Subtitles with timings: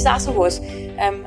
[0.00, 0.60] ist auch sowas,
[0.98, 1.24] ähm,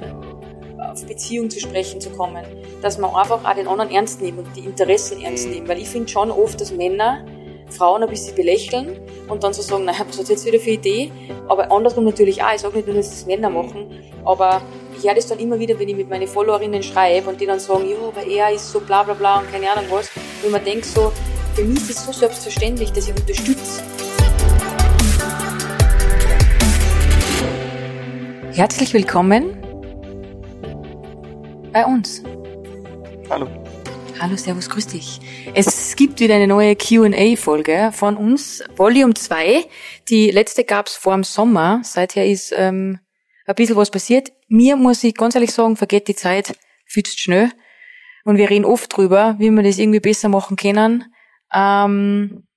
[0.80, 2.44] auf Beziehung zu sprechen zu kommen,
[2.82, 5.68] dass man einfach auch den anderen ernst nimmt und die Interessen ernst nimmt.
[5.68, 7.26] Weil ich finde schon oft, dass Männer
[7.70, 10.74] Frauen ein bisschen belächeln und dann so sagen, naja, was hat jetzt wieder für eine
[10.74, 11.12] Idee?
[11.48, 13.90] Aber andersrum natürlich auch, ich sage nicht nur, dass das Männer machen,
[14.26, 14.62] aber
[14.96, 17.60] ich höre das dann immer wieder, wenn ich mit meinen Followerinnen schreibe und die dann
[17.60, 20.12] sagen, ja, aber er ist so bla bla bla und keine Ahnung was.
[20.44, 21.12] Und man denkt so,
[21.56, 23.82] für mich ist es so selbstverständlich, dass ich unterstütze.
[28.56, 29.60] Herzlich willkommen
[31.72, 32.22] bei uns.
[33.28, 33.48] Hallo.
[34.20, 35.20] Hallo, Servus, grüß dich.
[35.56, 39.66] Es gibt wieder eine neue Q&A-Folge von uns, Volume 2.
[40.08, 41.82] Die letzte gab's vor dem Sommer.
[41.84, 43.00] Seither ist ähm,
[43.48, 44.32] ein bisschen was passiert.
[44.50, 46.56] Mir muss ich ganz ehrlich sagen, vergeht die Zeit
[46.88, 47.50] zu schnell.
[48.24, 51.12] Und wir reden oft drüber, wie wir das irgendwie besser machen können.
[51.52, 52.48] Ähm,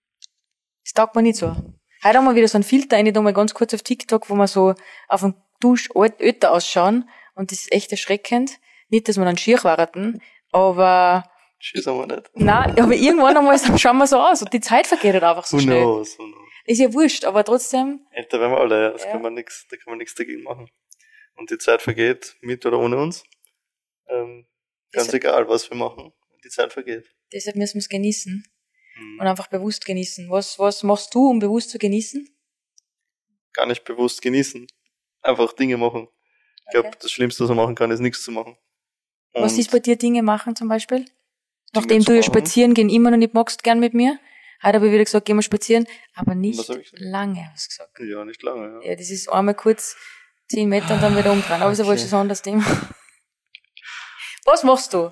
[0.85, 1.57] das taugt mir nicht so.
[2.05, 4.35] Heute haben wir wieder so einen Filter rein, da mal ganz kurz auf TikTok, wo
[4.35, 4.75] wir so
[5.09, 5.89] auf dem Dusch
[6.19, 7.09] älter ausschauen.
[7.35, 8.59] Und das ist echt erschreckend.
[8.89, 10.21] Nicht, dass wir dann schier warten,
[10.53, 11.25] aber
[11.59, 12.31] Tschüss haben wir nicht.
[12.35, 15.57] Nein, aber irgendwann einmal schauen wir so aus und die Zeit vergeht halt einfach so
[15.57, 15.81] Who schnell.
[15.83, 16.49] knows, who knows.
[16.67, 18.91] Ist ja wurscht, aber trotzdem, Älter werden wir alle, ja.
[18.91, 19.13] Das Ja.
[19.13, 20.69] kann man nix, da kann man nichts dagegen machen.
[21.37, 23.25] Und die Zeit vergeht, mit oder ohne uns.
[24.09, 24.47] Ähm,
[24.93, 26.13] ganz Das- egal, was wir machen.
[26.45, 27.09] Die Zeit vergeht.
[27.33, 28.45] deshalb müssen wir es genießen
[28.95, 29.19] Hm.
[29.21, 30.31] und einfach bewusst genießen.
[30.31, 32.29] Was, was machst du, um bewusst zu genießen?
[33.53, 34.67] Gar nicht bewusst genießen.
[35.27, 36.09] Einfach Dinge machen.
[36.67, 36.99] Ich glaube, Okay.
[37.03, 38.57] das Schlimmste, was man machen kann, ist nichts zu machen.
[39.33, 41.05] Was Und ist bei dir Dinge machen zum Beispiel?
[41.75, 44.19] Nachdem zu du ja spazieren gehen immer noch nicht magst, gern mit mir.
[44.63, 48.01] Heute habe ich wieder gesagt, gehen wir spazieren, aber nicht Was lange, hast du gesagt.
[48.01, 48.91] Ja, nicht lange, ja.
[48.91, 49.97] Ja, das ist einmal kurz
[50.49, 51.61] zehn Meter und dann wieder umdrehen.
[51.61, 51.93] Aber ist ja Okay.
[51.93, 52.65] wohl schon ein anderes Thema.
[54.45, 55.11] Was machst du?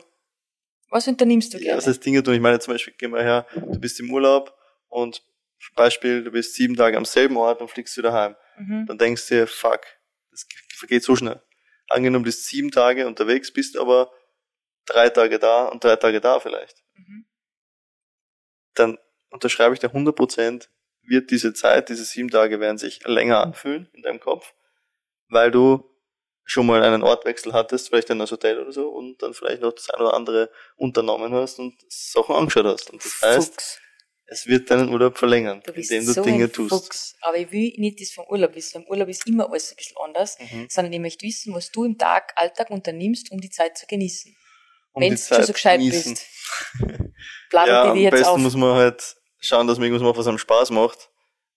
[0.90, 1.78] Was unternimmst du Ja, gerne?
[1.78, 2.34] was heißt Dinge tun?
[2.34, 4.54] Ich meine, zum Beispiel, geh mal her, du bist im Urlaub
[4.88, 5.16] und
[5.60, 8.36] zum Beispiel, du bist sieben Tage am selben Ort und fliegst wieder heim.
[8.58, 8.86] Mhm.
[8.86, 9.80] Dann denkst du dir, fuck,
[10.34, 10.46] das
[10.77, 11.42] vergeht so schnell.
[11.88, 14.12] Angenommen, du bist sieben Tage unterwegs, bist aber
[14.86, 16.82] drei Tage da und drei Tage da vielleicht.
[16.94, 17.26] Mhm.
[18.75, 18.98] Dann
[19.31, 20.70] unterschreibe ich dir 100 Prozent,
[21.03, 24.54] wird diese Zeit, diese sieben Tage werden sich länger anfühlen in deinem Kopf,
[25.28, 25.91] weil du
[26.44, 29.72] schon mal einen Ortwechsel hattest, vielleicht in das Hotel oder so, und dann vielleicht noch
[29.72, 32.91] das eine oder andere unternommen hast und Sachen angeschaut hast.
[32.91, 33.80] Und das heißt, Fuchs.
[34.26, 36.70] Es wird deinen Urlaub verlängern, Du indem du so Dinge tust.
[36.70, 37.16] Fuchs.
[37.20, 38.82] Aber ich will nicht das vom Urlaub wissen.
[38.82, 40.66] Im Urlaub ist immer alles ein bisschen anders, Mhm.
[40.70, 44.34] sondern ich möchte wissen, was du im Tag, Alltag unternimmst, um die Zeit zu genießen.
[44.92, 46.14] Um Wenn du schon so gescheit genießen.
[46.80, 47.06] bist.
[47.50, 48.38] Bla, ja, am besten auf.
[48.38, 51.10] muss man halt schauen, dass man irgendwas macht, was einem Spaß macht.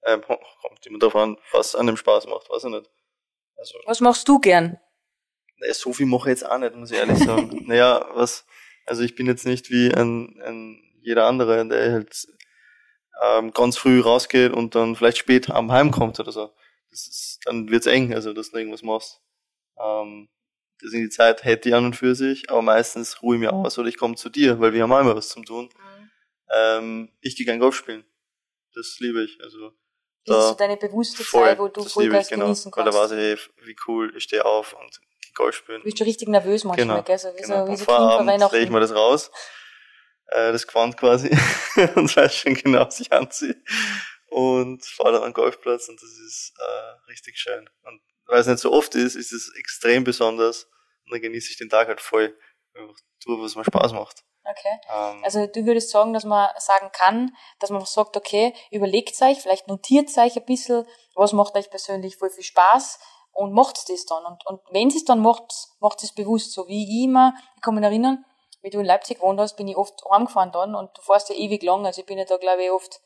[0.05, 2.89] Ähm, kommt immer darauf an, was einem Spaß macht, weiß ich nicht.
[3.57, 4.79] Also, Was machst du gern?
[5.59, 7.63] naja, so viel mache ich jetzt auch nicht, muss ich ehrlich sagen.
[7.67, 8.45] naja, was,
[8.85, 12.27] also ich bin jetzt nicht wie ein, ein jeder andere, der halt
[13.23, 16.51] ähm, ganz früh rausgeht und dann vielleicht spät am Heim kommt oder so.
[16.89, 19.21] Das ist, dann wird's eng, also dass du irgendwas machst.
[19.79, 20.29] Ähm,
[20.81, 23.77] deswegen die Zeit hätte ich an und für sich, aber meistens ruhe ich mir aus
[23.77, 25.69] oder ich komme zu dir, weil wir haben auch immer was zum tun.
[26.49, 28.05] Ähm, ich gehe gern Golf spielen.
[28.73, 29.39] Das liebe ich.
[29.43, 29.73] Also
[30.25, 32.45] Das ist so deine bewusste voll, Zeit, wo du Vollgas ich, genau.
[32.45, 33.11] genießen Weil da kannst.
[33.11, 35.79] weiß ich, wie cool, ich stehe auf und gehe Golf spielen.
[35.79, 37.17] Du bist schon richtig nervös manchmal, Genau, gell?
[37.17, 37.65] So wie Genau.
[37.65, 39.31] so, wie Am so Kind vor Vorabend lege ich mir das raus,
[40.27, 41.29] äh, das Quant quasi,
[41.95, 43.61] und weiß schon genau, was ich anziehe.
[44.29, 47.69] Und fahre dann am Golfplatz und das ist äh, richtig schön.
[47.83, 50.65] Und weil es nicht so oft ist, ist es extrem besonders
[51.05, 52.37] und dann genieße ich den Tag halt voll.
[52.73, 54.23] Einfach tue, was mir Spaß macht.
[54.43, 54.79] Okay.
[54.89, 59.39] Ähm, Also du würdest sagen, dass man sagen kann, dass man sagt, okay, überlegt euch,
[59.39, 62.99] vielleicht notiert euch ein bisschen, was macht euch persönlich voll viel Spaß
[63.31, 64.25] und macht's das dann.
[64.25, 66.53] Und, und wenn es dann macht, macht es bewusst.
[66.53, 68.25] So wie ich immer, ich kann mich erinnern,
[68.61, 71.35] wie du in Leipzig gewohnt hast, bin ich oft heimgefahren dann und du fährst ja
[71.35, 71.85] ewig lang.
[71.85, 73.01] Also ich bin ja da, glaube ich, oft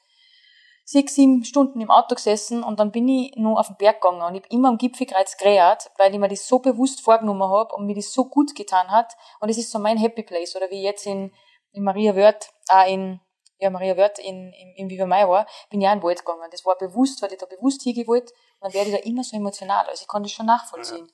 [0.85, 4.22] sechs, sieben Stunden im Auto gesessen und dann bin ich nur auf den Berg gegangen
[4.22, 7.75] und ich hab immer am Gipfelkreuz geredet, weil ich mir das so bewusst vorgenommen habe
[7.75, 10.69] und mir das so gut getan hat und es ist so mein Happy Place oder
[10.69, 11.31] wie jetzt in,
[11.72, 13.22] in Maria Wörth, äh, in
[13.59, 16.19] ja, Maria Wörth in, in, in Viva Mai war, bin ich auch in den Wald
[16.25, 16.50] gegangen.
[16.51, 19.38] Das war bewusst, weil ich da bewusst hingewollt und dann werde ich da immer so
[19.38, 19.85] emotional.
[19.85, 21.09] Also ich kann das schon nachvollziehen.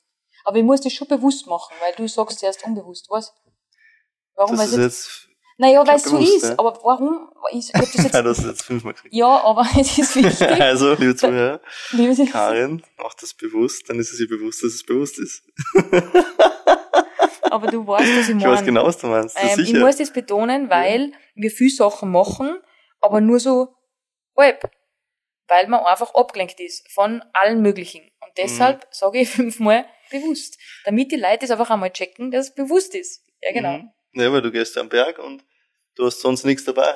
[0.46, 3.36] Aber ich muss das schon bewusst machen, weil du sagst zuerst unbewusst, was?
[4.38, 4.56] Warum?
[4.56, 6.44] das ist jetzt, naja, ich weil es so ist.
[6.44, 6.54] ja.
[6.58, 7.30] Aber warum?
[7.52, 9.14] Ich, ich hab das jetzt ja, das jetzt fünfmal gekriegt.
[9.14, 10.48] ja, aber es ist wichtig.
[10.62, 11.60] Also, liebe Zuhörer,
[11.92, 15.44] Liebe Karin macht das bewusst, dann ist es ihr bewusst, dass es bewusst ist.
[17.50, 18.52] Aber du weißt, was ich Ich meine.
[18.54, 19.38] weiß genau, was du meinst.
[19.40, 22.58] Ähm, ich muss das betonen, weil wir viel Sachen machen,
[23.02, 23.74] aber nur so
[24.38, 24.70] halb.
[25.48, 28.02] Weil man einfach abgelenkt ist von allen möglichen.
[28.20, 28.88] Und deshalb Mhm.
[28.92, 30.58] sage ich fünfmal bewusst.
[30.84, 33.24] Damit die Leute es einfach einmal checken, dass es bewusst ist.
[33.42, 33.78] Ja, genau.
[33.78, 33.92] Mhm.
[34.20, 35.44] Ja, weil du gehst am Berg und
[35.96, 36.96] du hast sonst nichts dabei.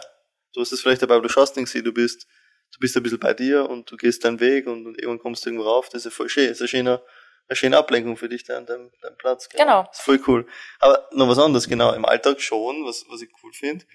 [0.54, 2.28] Du hast es vielleicht dabei, aber du schaust nichts, du bist,
[2.74, 5.46] du bist ein bisschen bei dir und du gehst deinen Weg und, und irgendwann kommst
[5.46, 5.88] du irgendwo rauf.
[5.90, 6.48] Das ist ja voll schön.
[6.48, 7.02] Das ist ein schöner,
[7.48, 9.50] eine schöne Ablenkung für dich da an deinem, deinem Platz.
[9.50, 9.84] Genau.
[9.84, 10.48] Das ist voll cool.
[10.80, 13.86] Aber noch was anderes, genau, im Alltag schon, was, was ich cool finde,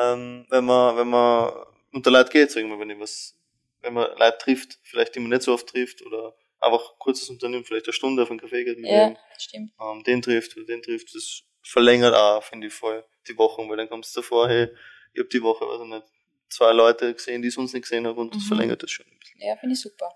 [0.00, 1.52] ähm, wenn man, wenn man
[1.92, 3.38] unter Leute geht, wir, wenn ich was,
[3.82, 7.64] wenn man Leute trifft, vielleicht die man nicht so oft trifft, oder einfach kurzes Unternehmen,
[7.64, 9.72] vielleicht eine Stunde auf einen Kaffee geht mit Ja, dem, stimmt.
[9.80, 13.76] ähm, den trifft oder den trifft, das verlängert auch, finde ich voll, die Wochen, weil
[13.76, 14.68] dann kommst du davor, hey,
[15.12, 16.04] ich hab die Woche, weiß ich nicht,
[16.50, 18.48] zwei Leute gesehen, die ich sonst nicht gesehen habe und das Mhm.
[18.48, 19.40] verlängert das schon ein bisschen.
[19.40, 20.14] Ja, finde ich super.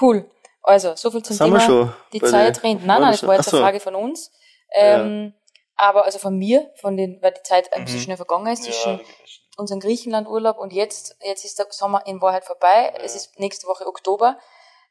[0.00, 0.30] Cool.
[0.62, 1.60] Also, so viel zum Das wir Thema.
[1.60, 1.92] schon.
[2.12, 2.84] Die Zeit rennt.
[2.86, 3.56] Nein, nein, das war jetzt Ach so.
[3.58, 4.32] eine Frage von uns.
[4.72, 5.34] Ähm,
[5.82, 8.04] Aber also von mir, von den, weil die Zeit ein bisschen Mhm.
[8.04, 9.42] schnell vergangen ist Ja, zwischen das schon.
[9.56, 12.92] unseren Griechenland-Urlaub und jetzt, jetzt ist der Sommer in Wahrheit vorbei.
[12.94, 13.02] Ja.
[13.02, 14.38] Es ist nächste Woche Oktober.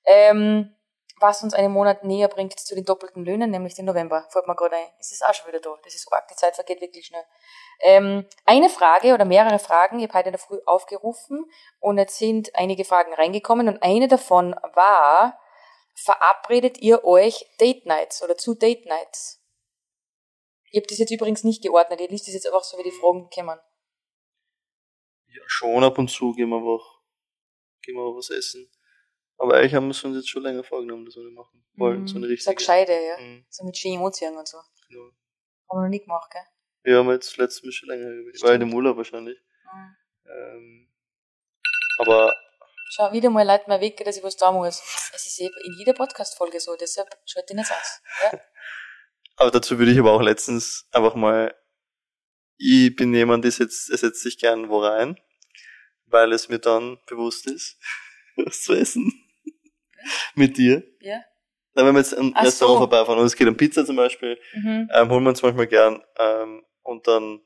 [0.05, 0.73] Ähm,
[1.19, 4.25] was uns einen Monat näher bringt zu den doppelten Löhnen, nämlich den November.
[4.29, 4.87] Fällt mir gerade ein.
[4.99, 5.75] Es ist auch schon wieder da.
[5.83, 6.27] Das ist arg.
[6.27, 7.23] Die Zeit vergeht wirklich schnell.
[7.81, 9.99] Ähm, eine Frage oder mehrere Fragen.
[9.99, 11.45] Ich habe heute in der Früh aufgerufen
[11.79, 15.39] und jetzt sind einige Fragen reingekommen und eine davon war,
[15.95, 19.43] verabredet ihr euch Date Nights oder zu Date Nights?
[20.71, 21.99] Ich habe das jetzt übrigens nicht geordnet.
[21.99, 23.59] Ihr liest das jetzt einfach so, wie die Fragen kommen.
[25.27, 27.01] Ja, schon ab und zu gehen wir einfach,
[27.81, 28.69] gehen wir was essen.
[29.39, 32.07] Aber eigentlich haben wir es uns jetzt schon länger vorgenommen, dass wir das machen wollen.
[32.07, 32.31] So eine Mhm.
[32.31, 32.51] richtige.
[32.51, 33.17] So gescheite, ja.
[33.19, 34.57] Mhm, So mit schönen Anziehung und so.
[34.57, 35.03] Haben genau.
[35.71, 36.41] wir noch nie gemacht, gell?
[36.93, 38.43] Ja, haben wir jetzt letztes Mal schon länger gewesen.
[38.45, 39.37] War in dem Urlaub wahrscheinlich.
[39.73, 39.95] Mhm.
[40.29, 40.89] Ähm,
[41.99, 42.33] aber
[42.91, 44.81] Schau, wieder mal leid mir weg, dass ich was da muss.
[45.13, 48.01] Es ist eben in jeder Podcast-Folge so, deshalb schaut die nicht aus.
[48.23, 48.39] Ja?
[49.35, 51.55] Aber dazu würde ich aber auch letztens einfach mal,
[52.57, 55.17] ich bin jemand, der setzt, der setzt sich gern wo rein,
[56.07, 57.77] weil es mir dann bewusst ist,
[58.35, 59.13] was zu essen.
[60.35, 60.83] Mit dir.
[61.01, 61.19] Ja.
[61.75, 62.79] Na, wenn wir jetzt am Ach Restaurant so.
[62.79, 64.89] vorbeifahren und es geht um Pizza zum Beispiel, Mhm.
[64.93, 67.41] ähm, holen wir uns manchmal gern, ähm, und dann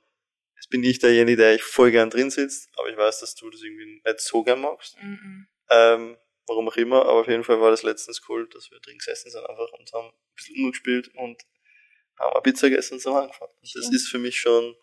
[0.56, 3.50] jetzt bin ich derjenige, der ich voll gern drin sitzt, aber ich weiß, dass du
[3.50, 4.96] das irgendwie nicht so gern magst.
[5.02, 5.48] Mhm.
[5.70, 6.18] Ähm,
[6.48, 9.30] warum auch immer, aber auf jeden Fall war das letztens cool, dass wir drin gesessen
[9.32, 11.42] sind einfach und haben ein bisschen Uno gespielt und
[12.20, 13.52] haben eine Pizza gegessen und sind heimgefahren.
[13.52, 13.94] Und das Stimmt.
[13.96, 14.76] ist für mich schon,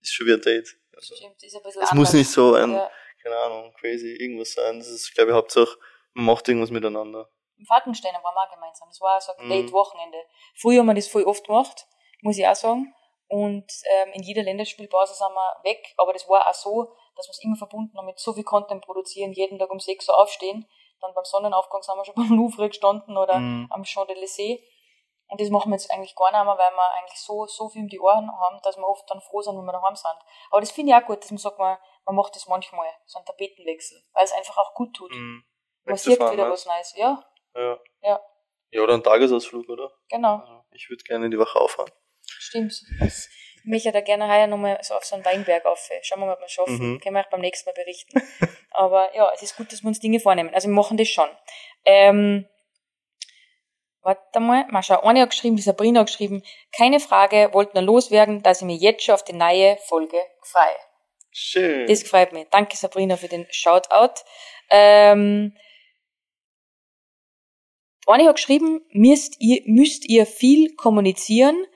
[0.00, 0.76] ist schon wie ein Date.
[0.94, 1.94] Also, Stimmt, ist ein bisschen es anders.
[1.94, 2.90] muss nicht so ein, Ja.
[3.22, 4.78] keine Ahnung, crazy irgendwas sein.
[4.78, 5.76] Das ist, glaube ich, Hauptsache,
[6.16, 7.28] man macht irgendwas miteinander.
[7.58, 8.88] Im Falkensteiner waren wir auch gemeinsam.
[8.88, 9.50] Das war so ein Mhm.
[9.50, 10.18] Date-Wochenende.
[10.56, 11.86] Früher haben wir das voll oft gemacht,
[12.22, 12.94] muss ich auch sagen.
[13.28, 15.94] Und ähm, in jeder Länderspielpause sind wir weg.
[15.98, 18.84] Aber das war auch so, dass wir es immer verbunden haben mit so viel Content
[18.84, 20.66] produzieren, jeden Tag um 6 Uhr aufstehen.
[21.00, 23.68] Dann beim Sonnenaufgang sind wir schon beim Louvre gestanden oder Mhm.
[23.70, 24.62] am Champs-Élysées.
[25.28, 27.82] Und das machen wir jetzt eigentlich gar nicht mehr, weil wir eigentlich so, so viel
[27.82, 30.14] um die Ohren haben, dass wir oft dann froh sind, wenn wir daheim sind.
[30.52, 33.18] Aber das finde ich auch gut, dass man sagt, man, man macht das manchmal, so
[33.18, 35.10] einen Tapetenwechsel, weil es einfach auch gut tut.
[35.10, 35.44] Mhm.
[35.86, 36.52] Wegzufahren, wieder ne?
[36.52, 36.94] was Neues.
[36.96, 37.24] Ja,
[37.54, 37.80] Ja.
[38.02, 38.20] Ja.
[38.70, 39.90] Ja, oder ein Tagesausflug, oder?
[40.08, 40.38] genau.
[40.38, 41.90] Also, ich würde gerne in die Woche auffahren.
[42.26, 42.74] Stimmt.
[43.00, 45.88] Das, ich möchte da gerne heuer nochmal so auf so einen Weinberg auf.
[46.02, 46.92] Schauen wir mal, ob wir es schaffen.
[46.92, 47.00] Mhm.
[47.00, 48.20] Können wir auch beim nächsten Mal berichten.
[48.70, 50.52] Aber ja, es ist gut, dass wir uns Dinge vornehmen.
[50.52, 51.28] Also wir machen das schon.
[51.84, 52.46] Ähm,
[54.02, 56.42] warte mal, mal schau, eine hat geschrieben, die Sabrina hat geschrieben,
[56.76, 60.76] keine Frage, wollte nur loswerden, dass ich mich jetzt schon auf die neue Folge freue.
[61.32, 61.86] Schön.
[61.86, 62.46] Das gefällt mir.
[62.50, 64.22] Danke Sabrina für den Shoutout.
[64.70, 65.56] Ähm,
[68.14, 71.66] eine hat geschrieben, müsst ihr, müsst ihr viel kommunizieren,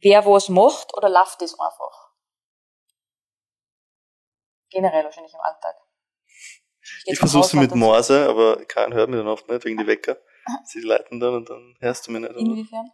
[0.00, 2.10] wer was macht oder läuft das einfach?
[4.70, 5.76] Generell wahrscheinlich im Alltag.
[7.06, 10.18] ich versuch's mit Morse, aber keiner hört mich dann oft nicht, wegen die Wecker.
[10.64, 12.36] Sie leiten dann und dann hörst du mich nicht.
[12.36, 12.90] Inwiefern?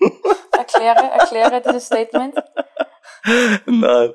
[0.52, 2.34] erkläre, erkläre dieses Statement.
[3.66, 4.14] Nein,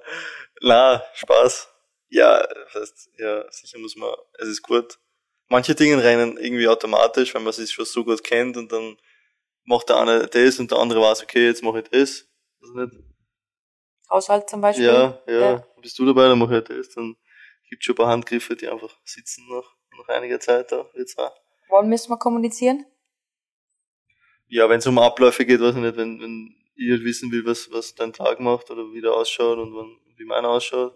[0.62, 1.70] na, Spaß.
[2.10, 5.00] Ja, das heißt, ja, sicher muss man, es ist gut.
[5.48, 8.98] Manche Dinge rennen irgendwie automatisch, wenn man sich schon so gut kennt und dann
[9.64, 12.28] macht der eine das und der andere weiß, okay, jetzt mache ich das.
[12.62, 13.04] das nicht.
[14.10, 14.86] Haushalt zum Beispiel.
[14.86, 15.68] Ja, ja, Ja.
[15.82, 16.90] bist du dabei, dann mache ich das.
[16.90, 17.16] Dann
[17.70, 20.90] gibt schon ein paar Handgriffe, die einfach sitzen nach, nach einiger Zeit da.
[20.96, 21.36] Jetzt auch.
[21.70, 22.86] Wann müssen wir kommunizieren?
[24.48, 27.46] Ja, wenn es um Abläufe geht, weiß ich nicht, wenn, wenn ich halt wissen will,
[27.46, 30.96] was, was dein Tag macht oder wie der ausschaut und wann, wie meiner ausschaut,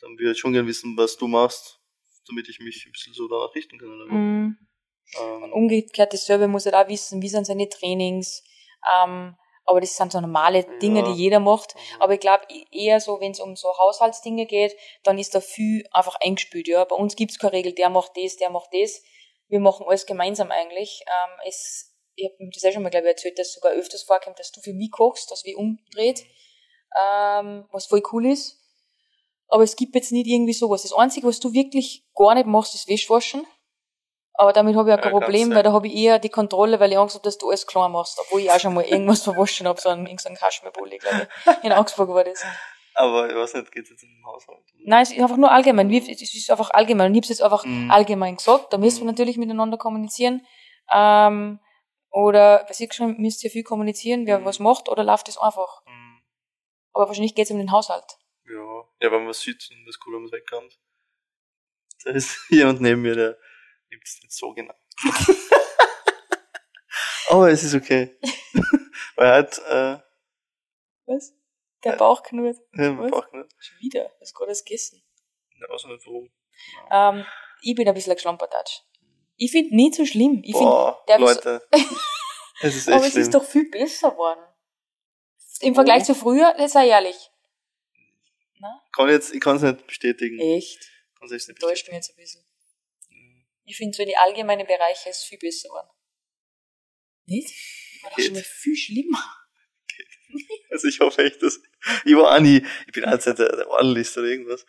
[0.00, 1.80] dann würde ich schon gerne wissen, was du machst,
[2.28, 3.88] damit ich mich ein bisschen so danach richten kann.
[3.88, 4.58] Mhm.
[5.20, 8.42] Ähm, umgekehrt dasselbe muss er auch wissen, wie sind seine Trainings.
[8.96, 11.06] Ähm, aber das sind so normale Dinge, Ja.
[11.06, 11.74] die jeder macht.
[11.74, 12.02] Mhm.
[12.02, 15.86] Aber ich glaube eher so, wenn es um so Haushaltsdinge geht, dann ist da viel
[15.92, 16.68] einfach eingespielt.
[16.68, 16.84] Ja.
[16.84, 19.02] Bei uns gibt's keine Regel, der macht das, der macht das.
[19.48, 21.02] Wir machen alles gemeinsam eigentlich.
[21.06, 24.02] Ähm, es, ich habe das ja schon mal, glaube ich, erzählt, dass es sogar öfters
[24.02, 26.24] vorkommt, dass du für mich kochst, dass wir umdreht,
[27.00, 28.60] ähm, was voll cool ist.
[29.48, 30.82] Aber es gibt jetzt nicht irgendwie sowas.
[30.82, 33.46] Das Einzige, was du wirklich gar nicht machst, ist Wäschwaschen.
[34.36, 36.80] Aber damit habe ich auch kein Ja, Problem, weil da habe ich eher die Kontrolle,
[36.80, 38.18] weil ich Angst habe, dass du alles klar machst.
[38.18, 41.28] Obwohl ich auch schon mal irgendwas verwaschen habe, so einen, irgend so einen Kaschmirpulli, glaube
[41.46, 41.64] ich.
[41.64, 42.44] In Augsburg war das.
[42.96, 44.58] aber ich weiß nicht, geht's jetzt um den Haushalt?
[44.84, 45.88] Nein, es ist einfach nur allgemein.
[45.92, 47.08] Es ist einfach allgemein.
[47.08, 47.90] Und ich habe es jetzt einfach Mhm.
[47.92, 48.72] allgemein gesagt.
[48.72, 49.10] Da müssen wir Mhm.
[49.10, 50.44] natürlich miteinander kommunizieren.
[50.92, 51.60] Ähm,
[52.16, 54.44] Oder bei sich schon müsst ihr viel kommunizieren, wer Mhm.
[54.44, 55.82] was macht, oder läuft das einfach.
[55.84, 56.22] Mhm.
[56.92, 58.04] Aber wahrscheinlich geht es um den Haushalt.
[58.46, 60.78] Ja, ja, wenn man was sieht und das cool, wenn man wegkommt.
[62.04, 63.38] Da ist jemand neben mir, der
[63.90, 64.74] nimmt es nicht so genau.
[67.30, 68.18] Aber es ist okay.
[69.16, 69.98] Weil halt, äh,
[71.06, 71.34] Was?
[71.82, 71.96] Der.
[71.96, 72.58] Bauch knurrt.
[72.74, 73.10] ja, Was?
[73.10, 73.50] braucht nicht.
[73.58, 74.04] Schon wieder.
[74.20, 75.02] Das ist gerade das gegessen.
[75.60, 76.30] Ja, weiß nicht warum.
[76.90, 77.26] Ähm,
[77.62, 78.80] ich bin ein bisschen ein Geschlampertatsch.
[79.36, 80.40] Ich finde nicht so schlimm.
[80.44, 81.66] Ich find, Boah, der- Leute.
[82.62, 83.22] es ist echt aber es schlimm.
[83.22, 84.40] ist doch viel besser geworden.
[85.60, 86.06] Im Vergleich Oh.
[86.06, 87.30] zu früher, das sei ehrlich.
[88.92, 90.38] Kann jetzt, ich kann es nicht bestätigen.
[90.38, 90.80] Echt?
[91.18, 91.96] Kann es nicht Täuscht bestätigen.
[91.96, 92.44] mich jetzt ein bisschen.
[93.66, 95.88] Ich finde so in die allgemeinen Bereiche ist viel besser geworden.
[97.26, 97.54] Nicht?
[98.02, 98.26] War Geht.
[98.26, 99.36] schon mal viel schlimmer.
[100.70, 101.60] Also ich hoffe echt, dass,
[102.04, 104.66] ich war auch nie, ich bin halt der, der ordentlichste oder irgendwas.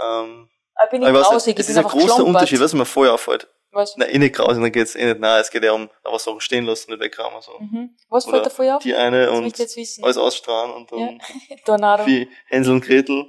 [0.00, 2.24] Ähm, Aber bin ich aber ich weiß grausig, nicht, es ist ein großer.
[2.24, 3.48] Unterschied, was mir vorher auffällt.
[3.74, 3.94] Was?
[3.96, 6.40] Na, eh nicht grausig, dann geht's eh nicht nahe, es geht ja um einfach Sachen
[6.40, 7.58] stehen lassen, nicht wegkramen, so.
[7.58, 7.96] Mhm.
[8.08, 8.82] Was Oder fällt dir vorher auf?
[8.82, 11.20] Die eine Das und ich alles ausstrahlen und dann
[11.64, 12.06] Tornado.
[12.06, 13.26] wie Hänsel und Gretel.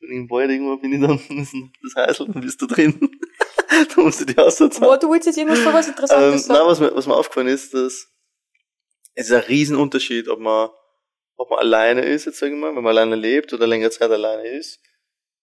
[0.00, 2.98] Im Wald irgendwo bin ich dann, das Heißel, dann bist du drin.
[3.94, 6.56] da musst du die Aussatz Boah, du willst jetzt irgendwas für was Ähm, Interessantes nein,
[6.56, 6.68] sagen?
[6.68, 8.08] was mir, was mir aufgefallen ist, dass
[9.14, 10.70] es ist ein Riesenunterschied, ob man,
[11.36, 14.10] ob man alleine ist, jetzt sagen wir mal, wenn man alleine lebt oder längere Zeit
[14.10, 14.80] alleine ist,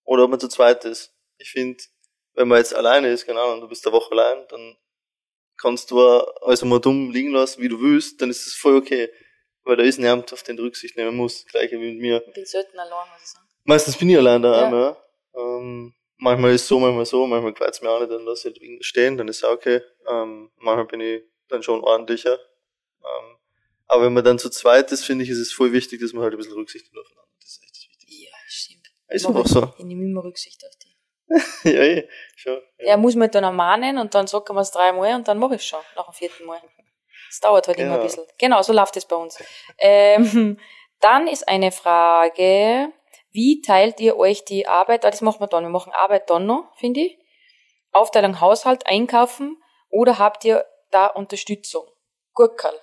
[0.03, 1.13] oder ob man zu zweit ist.
[1.37, 1.81] Ich finde,
[2.33, 4.77] wenn man jetzt alleine ist, genau, und du bist eine Woche allein, dann
[5.57, 8.77] kannst du auch alles einmal dumm liegen lassen, wie du willst, dann ist das voll
[8.77, 9.09] okay.
[9.63, 11.45] Weil da ist niemand, auf den du Rücksicht nehmen muss.
[11.45, 12.23] Gleiche wie mit mir.
[12.27, 13.45] Ich bin selten allein, muss ich sagen.
[13.65, 14.97] Meistens bin ich allein daheim, ja.
[15.35, 18.47] Ähm, manchmal ist es so, manchmal so, manchmal gefällt es mir auch nicht, dann lasse
[18.49, 19.81] ich halt irgendwas stehen, dann ist es auch okay.
[20.07, 22.33] Ähm, manchmal bin ich dann schon ordentlicher.
[23.03, 23.37] Ähm,
[23.87, 26.23] aber wenn man dann zu zweit ist, finde ich, ist es voll wichtig, dass man
[26.23, 27.29] halt ein bisschen Rücksicht nimmt aufeinander.
[27.41, 28.23] Das ist echt das Wichtigste.
[28.23, 28.87] Ja, stimmt.
[29.09, 29.73] Ist einfach ich- so.
[29.77, 30.88] Ich nehme immer Rücksicht auf die.
[31.63, 32.61] ja, eh, schon.
[32.77, 35.55] Er muss mir dann ermahnen und dann sagt er mir es dreimal und dann mache
[35.55, 36.59] ich schon, nach dem vierten Mal.
[37.29, 38.03] Das dauert halt immer ein Genau.
[38.03, 38.25] bisschen.
[38.39, 39.37] Genau, so läuft es bei uns.
[39.77, 40.57] Ähm,
[40.99, 42.91] dann ist eine Frage,
[43.31, 46.45] wie teilt ihr euch die Arbeit, ah, das machen wir dann, wir machen Arbeit dann
[46.47, 47.19] noch, finde ich.
[47.91, 51.85] Aufteilung Haushalt, Einkaufen oder habt ihr da Unterstützung?
[52.33, 52.79] Gurkerl,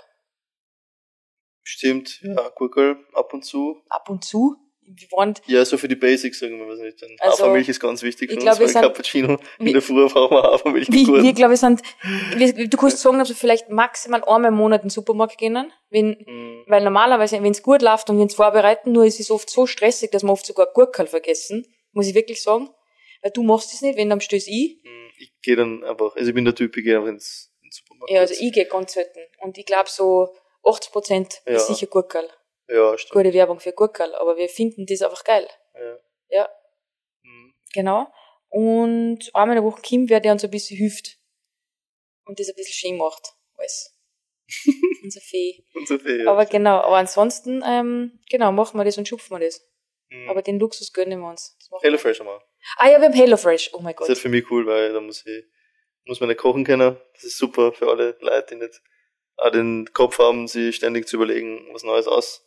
[1.63, 3.83] Stimmt, ja, Gurkel ab und zu.
[3.89, 4.57] ab und zu.
[4.89, 7.03] Wir waren, Ja, so für die Basics, sagen wir was nicht.
[7.03, 10.09] Dann Also, Hafermilch ist ganz wichtig ich für glaub, uns, weil Cappuccino in der Früh
[10.09, 11.83] brauchen wir Hafermilch wir, wir glaube ich sind,
[12.37, 15.73] wir, du kannst sagen, dass wir vielleicht maximal einmal im Monat in den Supermarkt gehen,
[15.91, 16.65] wenn, Mhm.
[16.67, 19.67] Weil normalerweise, wenn es gut läuft und wir uns vorbereiten, nur ist es oft so
[19.67, 22.69] stressig, dass wir oft sogar Gurkel vergessen, muss ich wirklich sagen.
[23.23, 24.81] Weil du machst es nicht, wenn dann stößt ich.
[24.85, 25.11] Mhm.
[25.19, 28.13] Ich gehe dann einfach, also ich bin der Typ, ich gehe einfach ins, ins Supermarkt.
[28.13, 29.21] Ja, also ich gehe ganz selten.
[29.41, 30.29] Und ich glaube so
[30.65, 31.55] 80 Prozent Ja.
[31.55, 32.29] ist sicher Gurkel.
[32.69, 33.13] Ja, stimmt.
[33.13, 34.15] Gute Werbung für Gurkel.
[34.17, 35.49] Aber wir finden das einfach geil.
[35.75, 35.99] Ja.
[36.29, 36.49] Ja,
[37.23, 37.55] Mhm.
[37.73, 38.07] genau.
[38.49, 41.19] Und einmal in der Woche Kim, wer der uns ein bisschen hilft.
[42.25, 43.35] Und das ein bisschen schön macht.
[43.57, 43.93] Alles.
[45.03, 45.65] Unser Fee.
[45.87, 46.31] So viel, ja.
[46.33, 49.61] Aber genau, aber ansonsten, ähm, genau, machen wir das und schupfen wir das.
[50.09, 50.29] Mhm.
[50.31, 51.57] Aber den Luxus gönnen wir uns.
[51.83, 52.41] HelloFresh einmal.
[52.79, 53.71] Ah ja, wir haben HelloFresh.
[53.75, 54.23] Oh mein Das ist Gott.
[54.23, 55.45] für mich cool, weil da muss ich,
[56.05, 56.97] muss man nicht kochen können.
[57.15, 58.81] Das ist super für alle Leute, die nicht
[59.37, 62.46] auch den Kopf haben, sich ständig zu überlegen, was Neues aus,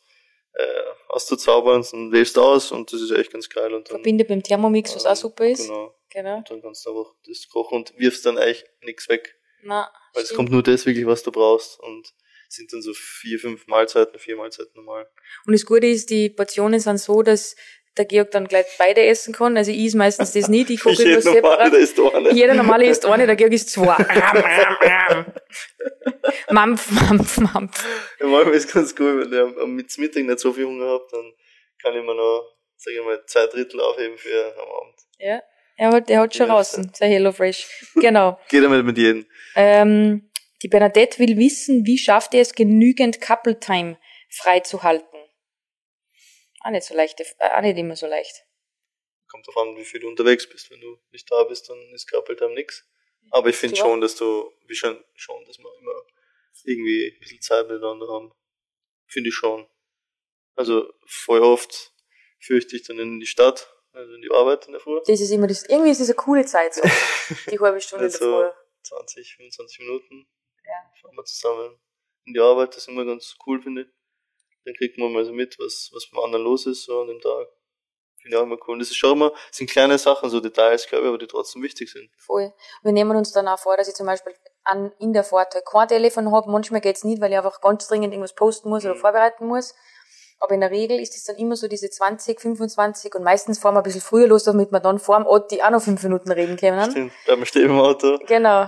[1.08, 1.86] auszuzaubern.
[1.92, 3.74] Dann wählst du aus und das ist echt ganz geil.
[3.74, 5.68] Und dann, Verbindet mit dem Thermomix, was ähm, auch super ist.
[5.68, 5.96] Genau.
[6.12, 6.38] Genau.
[6.38, 9.36] Und dann kannst du einfach das kochen und wirfst dann eigentlich nichts weg.
[9.62, 10.38] Na, Weil es stimmt.
[10.38, 11.80] kommt nur das wirklich, was du brauchst.
[11.80, 12.14] Und
[12.48, 15.08] es sind dann so vier, fünf Mahlzeiten, vier Mahlzeiten normal.
[15.46, 17.56] Und das Gute ist, die Portionen sind so, dass
[18.00, 19.58] der Georg dann gleich beide essen kann.
[19.58, 22.16] Also ich is meistens das nicht, ich irgendwas normale, separat.
[22.16, 22.32] einer.
[22.32, 23.98] Jeder normale isst eine, der Georg isst zwei.
[26.50, 27.86] Mampf, mampf, mampf.
[28.20, 31.06] Ja, manchmal ist ganz cool, wenn ich am mit Mittag nicht so viel Hunger habe,
[31.12, 31.34] dann
[31.82, 34.96] kann ich mir noch, sag ich mal, zwei Drittel aufheben für am Abend.
[35.20, 35.42] Ja,
[35.78, 37.92] er hat, er hat schon Ja, raus, sein HelloFresh.
[37.96, 38.40] Genau.
[38.50, 39.26] Geht damit mit jedem.
[39.56, 40.30] Ähm,
[40.62, 43.98] die Bernadette will wissen, wie schafft ihr es, genügend Couple Time
[44.30, 45.19] freizuhalten?
[46.62, 48.46] Auch nicht so leicht, äh, auch nicht immer so leicht.
[49.28, 50.72] Kommt drauf an, wie viel du unterwegs bist.
[50.72, 52.86] Wenn du nicht da bist, dann ist Couple Time nix.
[53.32, 56.04] Aber ich finde schon, dass du, wie schon, schon, dass wir immer
[56.64, 58.32] irgendwie ein bisschen Zeit miteinander haben.
[59.08, 59.68] Finde ich schon.
[60.56, 61.94] Also, voll oft
[62.40, 65.00] fürchte ich dann in die Stadt, also in die Arbeit in der Früh.
[65.06, 66.82] Das ist immer das, irgendwie ist das eine coole Zeit so.
[67.52, 68.56] Die halbe Stunde Also, davor.
[68.84, 70.28] 20, 25 Minuten.
[70.66, 70.92] Ja.
[71.02, 71.80] Fahren wir zusammen
[72.26, 73.88] in die Arbeit, das ist immer ganz cool, finde ich.
[74.66, 77.20] Dann kriegt man mal so mit, was, was beim anderen los ist, so an dem
[77.20, 77.48] Tag.
[78.22, 78.74] Finde ich auch immer cool.
[78.74, 81.64] Und das ist schon immer, sind kleine Sachen, so Details, glaube ich, aber die trotzdem
[81.64, 82.10] wichtig sind.
[82.18, 82.54] Voll.
[82.84, 84.34] Wir nehmen uns dann auch vor, dass ich zum Beispiel
[84.66, 86.52] an, in der Fahrt kein Telefon habe.
[86.52, 89.00] Manchmal geht's nicht, weil ich einfach ganz dringend irgendwas posten muss oder Mhm.
[89.00, 89.74] vorbereiten muss.
[90.42, 93.74] Aber in der Regel ist es dann immer so diese 20, 25 und meistens fahren
[93.76, 96.32] wir ein bisschen früher los, damit wir dann vor dem Otti auch noch fünf Minuten
[96.32, 96.92] reden können.
[96.92, 98.18] Stimmt, bleiben wir stehen im Auto.
[98.26, 98.68] Genau.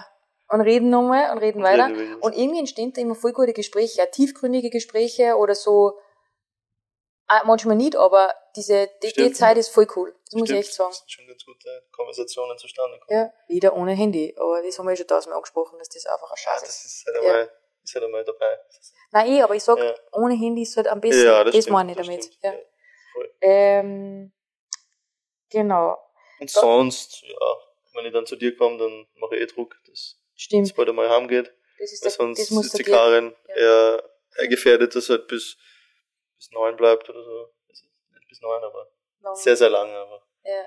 [0.51, 1.87] Und reden nochmal und reden Und weiter.
[1.87, 2.15] reden.
[2.21, 5.97] Und irgendwie entstehen da immer voll gute Gespräche, auch tiefgründige Gespräche oder so,
[7.27, 9.37] ah, manchmal nicht, aber diese, die, die Stimmt.
[9.37, 10.13] Zeit ist voll cool.
[10.25, 10.91] Das muss ich Stimmt, echt sagen.
[10.91, 13.17] es sind schon ganz gute Konversationen zustande gekommen.
[13.19, 14.33] Ja, wieder ohne Handy.
[14.37, 16.85] Aber das haben wir ja schon tausendmal angesprochen, dass das einfach ein Ja, Scheiß das
[16.85, 17.05] ist.
[17.07, 17.51] halt einmal,
[17.83, 18.59] ist halt einmal dabei.
[19.13, 19.95] Nein, eh, aber ich sag, Ja.
[20.13, 21.25] ohne Handy ist halt am besten.
[21.25, 22.23] Ja, das das stimmt, meine ich das damit.
[22.25, 22.51] stimmt, Ja.
[22.53, 22.59] ja.
[23.41, 24.31] Ähm,
[25.49, 25.97] genau,
[26.39, 27.35] Und sonst, ja,
[27.93, 30.67] wenn ich dann zu dir komme, dann mache ich eh Druck, dass stimmt.
[30.67, 31.53] es bald einmal heimgeht.
[31.79, 33.55] Das ist der, sonst das muss ist die Karin ja.
[33.55, 34.03] eher,
[34.37, 35.57] eher gefährdet, dass er halt bis,
[36.37, 37.49] bis neun bleibt oder so.
[37.69, 38.87] Also nicht bis neun, aber
[39.21, 39.93] lang- sehr, sehr lange.
[39.95, 40.63] Aber, Ja.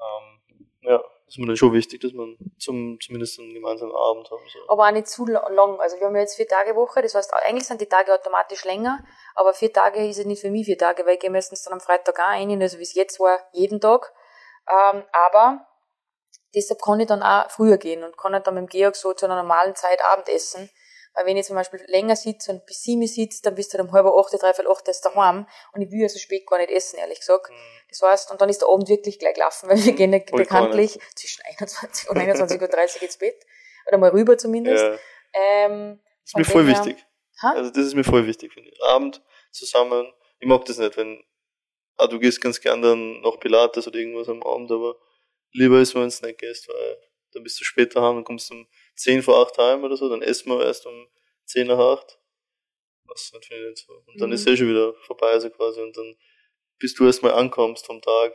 [0.00, 4.42] ähm, ja, ist mir dann schon wichtig, dass man zum, zumindest einen gemeinsamen Abend haben.
[4.52, 4.58] So.
[4.68, 5.80] aber auch nicht zu la- lang.
[5.80, 8.64] Also wir haben ja jetzt vier Tage Woche, das heißt, eigentlich sind die Tage automatisch
[8.64, 9.04] länger,
[9.36, 11.74] aber vier Tage ist es nicht für mich vier Tage, weil ich gehe meistens dann
[11.74, 14.12] am Freitag auch rein, also wie es jetzt war, jeden Tag.
[14.68, 15.66] Ähm, aber
[16.54, 19.12] deshalb kann ich dann auch früher gehen und kann halt dann mit dem Georg so
[19.12, 20.70] zu einer normalen Zeit Abendessen.
[21.14, 23.86] Weil wenn ich zum Beispiel länger sitze und bis sieben sitze, dann bist du halt
[23.86, 26.70] um halb acht, dreiviertel acht erst daheim und ich will ja so spät gar nicht
[26.70, 27.50] essen, ehrlich gesagt.
[27.50, 27.54] Mhm.
[27.90, 30.38] Das heißt, und dann ist der Abend wirklich gleich gelaufen, weil wir gehen ja Voll
[30.40, 33.44] bekanntlich zwischen 21 und 21.30 Uhr ins Bett.
[33.88, 34.82] Oder mal rüber zumindest.
[34.84, 34.98] Ja,
[35.34, 37.04] Ähm, ist mir voll her- wichtig.
[37.42, 37.52] Ha?
[37.56, 38.82] Also das ist mir voll wichtig, finde ich.
[38.84, 40.10] Abend zusammen.
[40.38, 41.22] Ich mag das nicht, wenn,
[41.98, 44.94] ah, du gehst ganz gern dann noch Pilates oder irgendwas am Abend, aber
[45.52, 46.98] lieber ist, wenn du nicht gehst, weil
[47.32, 48.66] dann bist du später heim, dann kommst du um
[48.96, 51.08] 10 vor 8 heim oder so, dann essen wir erst um
[51.46, 52.18] 10 nach 8.
[53.06, 53.92] Was das finde ich nicht so.
[54.06, 54.34] Und dann Mhm.
[54.34, 56.16] ist eh schon wieder vorbei, so quasi, und dann,
[56.78, 58.32] bis du erst mal ankommst vom Tag,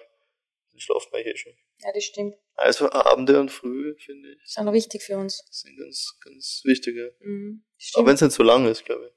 [0.72, 1.54] dann schlaft man eh schon.
[1.80, 2.36] ja, das stimmt.
[2.56, 5.44] Also Abende und Früh, finde ich, noch wichtig für uns.
[5.52, 7.16] sind ganz, ganz wichtige.
[7.20, 7.64] Mhm.
[7.78, 9.14] Das Aber wenn es nicht so lang ist, glaube ich.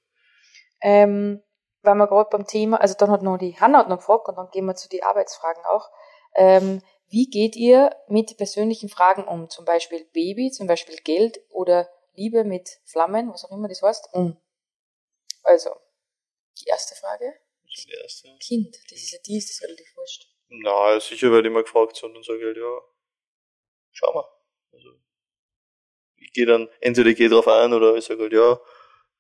[0.83, 1.42] Ähm,
[1.83, 4.37] weil wir gerade beim Thema, also dann hat noch die Hanna hat noch gefragt und
[4.37, 5.88] dann gehen wir zu den Arbeitsfragen auch.
[6.35, 9.50] Ähm, wie geht ihr mit persönlichen Fragen um?
[9.50, 14.11] Zum Beispiel Baby, zum Beispiel Geld oder Liebe mit Flammen, was auch immer das heißt,
[14.12, 14.37] um?
[15.43, 15.71] Also,
[16.61, 17.35] die erste Frage.
[17.64, 18.37] Das ist die erste.
[18.38, 20.27] Kind, das ist ja die, ist das relativ wurscht.
[20.49, 22.81] Na, sicher werde ich mal gefragt so, und dann sage ich halt, ja,
[23.92, 24.29] schau mal.
[24.73, 24.90] Also,
[26.16, 28.61] ich gehe dann, entweder ich gehe drauf ein oder ich sage halt, ja,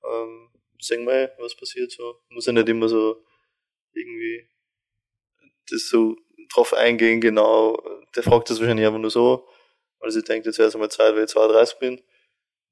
[0.04, 2.20] ähm, sehen wir, was passiert so.
[2.28, 3.24] Muss ja nicht immer so
[3.92, 4.48] irgendwie
[5.70, 6.16] das so
[6.52, 7.76] drauf eingehen, genau.
[8.16, 9.48] Der fragt das wahrscheinlich einfach nur so,
[9.98, 12.02] weil sie denkt, jetzt wäre es einmal Zeit, weil ich 32 bin.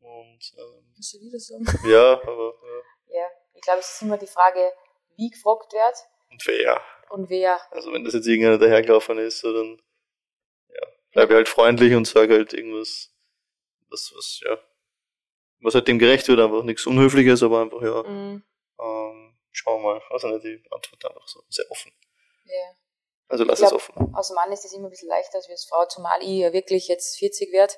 [0.00, 1.64] Und ähm, Musst du wieder sagen?
[1.88, 2.54] ja, aber
[3.10, 3.20] ja.
[3.20, 4.72] Ja, ich glaube, es ist immer die Frage,
[5.16, 5.96] wie gefragt wird
[6.30, 6.80] Und wer?
[7.10, 7.58] und wer.
[7.72, 9.80] Also wenn das jetzt irgendeiner dahergelaufen ist, so dann
[10.68, 10.80] ja,
[11.12, 13.14] bleibe ich halt freundlich und sage halt irgendwas,
[13.90, 14.58] was, was, ja,
[15.60, 18.42] was halt dem gerecht wird, einfach nichts Unhöfliches, aber einfach, ja, Mhm.
[18.80, 20.02] ähm, schauen wir mal.
[20.10, 21.92] Also nicht, die Antwort einfach so sehr offen.
[22.44, 22.76] Ja.
[23.28, 24.14] Also lass Ich es glaub, offen.
[24.14, 26.88] Als Mann ist das immer ein bisschen leichter als als Frau, zumal ich ja wirklich
[26.88, 27.74] jetzt 40 werde.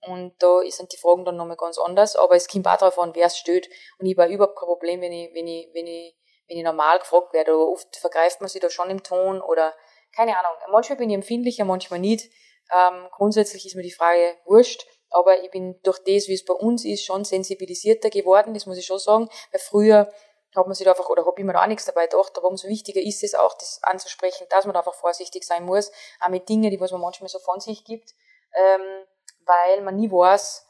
[0.00, 2.16] Und da sind die Fragen dann nochmal ganz anders.
[2.16, 3.68] Aber es kommt auch darauf an, wer es stellt.
[3.98, 6.16] Und ich habe überhaupt kein Problem, wenn ich, wenn ich, wenn ich,
[6.48, 7.52] wenn ich normal gefragt werde.
[7.52, 9.74] Aber oft vergreift man sich da schon im Ton oder,
[10.14, 10.52] keine Ahnung.
[10.70, 12.30] Manchmal bin ich empfindlicher, manchmal nicht.
[12.72, 14.86] Ähm, grundsätzlich ist mir die Frage wurscht.
[15.10, 18.54] Aber ich bin durch das, wie es bei uns ist, schon sensibilisierter geworden.
[18.54, 19.28] Das muss ich schon sagen.
[19.50, 20.12] Weil früher
[20.56, 22.48] hat man sich da einfach, oder habe ich mir da auch nichts dabei gedacht, aber
[22.48, 25.90] umso wichtiger ist es auch, das anzusprechen, dass man da einfach vorsichtig sein muss,
[26.20, 28.14] auch mit Dingen, die was man manchmal so von sich gibt,
[28.54, 29.04] ähm,
[29.44, 30.66] weil man nie weiß,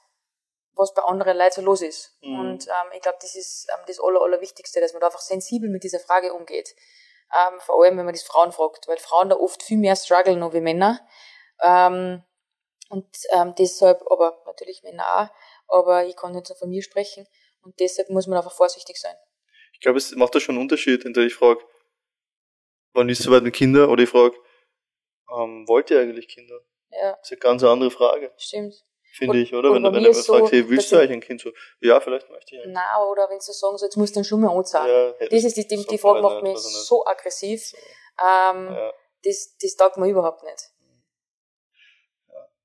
[0.75, 2.17] was bei anderen Leuten so los ist.
[2.21, 2.41] Mhm.
[2.41, 5.71] Und ähm, ich glaube, das ist ähm, das Aller, Allerwichtigste, dass man da einfach sensibel
[5.71, 6.75] mit dieser Frage umgeht.
[7.35, 10.39] Ähm, vor allem, wenn man das Frauen fragt, weil Frauen da oft viel mehr strugglen
[10.39, 11.01] noch wie Männer.
[11.63, 12.23] Ähm,
[12.89, 15.31] und ähm, deshalb, aber natürlich Männer
[15.69, 17.27] auch, aber ich kann nicht so von mir sprechen
[17.63, 19.17] und deshalb muss man einfach vorsichtig sein.
[19.77, 21.61] Ich glaube, es macht da schon einen Unterschied, entweder ich frage,
[22.95, 24.35] wann ist es soweit mit Kindern, oder ich frage,
[25.31, 26.59] ähm, wollt ihr eigentlich Kinder?
[26.91, 28.75] Ja, Das ist eine ganz andere Frage, stimmt.
[29.13, 29.73] finde ich, oder?
[29.75, 31.41] Wenn, du- wenn ist so, fragt, hey, willst du eigentlich ein Kind?
[31.43, 32.73] So, ja, vielleicht möchte ich einen.
[32.73, 35.15] Na, oder wenn sie sagen, so, jetzt musst du dann schon mal anzahlen.
[35.21, 36.63] Ja, das ist die, die, die Frage macht mich nicht.
[36.63, 37.63] so aggressiv.
[37.63, 37.77] So,
[38.19, 38.93] Ähm, ja.
[39.25, 40.71] das, das taugt mir überhaupt nicht.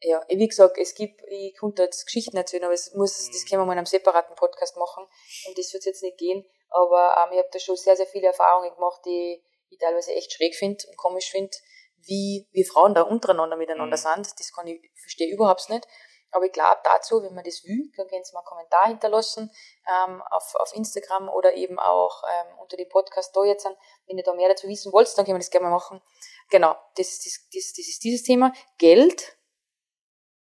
[0.04, 3.32] Ja, wie gesagt, es gibt, ich konnte jetzt Geschichten erzählen, aber es muss, Mhm.
[3.34, 5.06] das können wir mal in einem separaten Podcast machen.
[5.48, 6.44] Und das wird jetzt nicht gehen.
[6.72, 10.34] Aber ähm, ich habe da schon sehr, sehr viele Erfahrungen gemacht, die ich teilweise echt
[10.34, 11.56] schräg finde und komisch finde,
[12.04, 14.02] wie, wie Frauen da untereinander miteinander Mhm.
[14.24, 14.40] sind.
[14.40, 15.88] Das kann ich, verstehe überhaupt nicht.
[16.34, 19.52] Aber ich glaube dazu, wenn man das will, dann können Sie mal einen Kommentar hinterlassen
[19.86, 23.68] ähm, auf, auf Instagram oder eben auch ähm, unter dem Podcast da jetzt.
[24.08, 26.02] Wenn ihr da mehr dazu wissen wollt, dann können wir das gerne mal machen.
[26.50, 28.54] Genau, das, ist- das, das, das ist dieses Thema.
[28.78, 29.38] Geld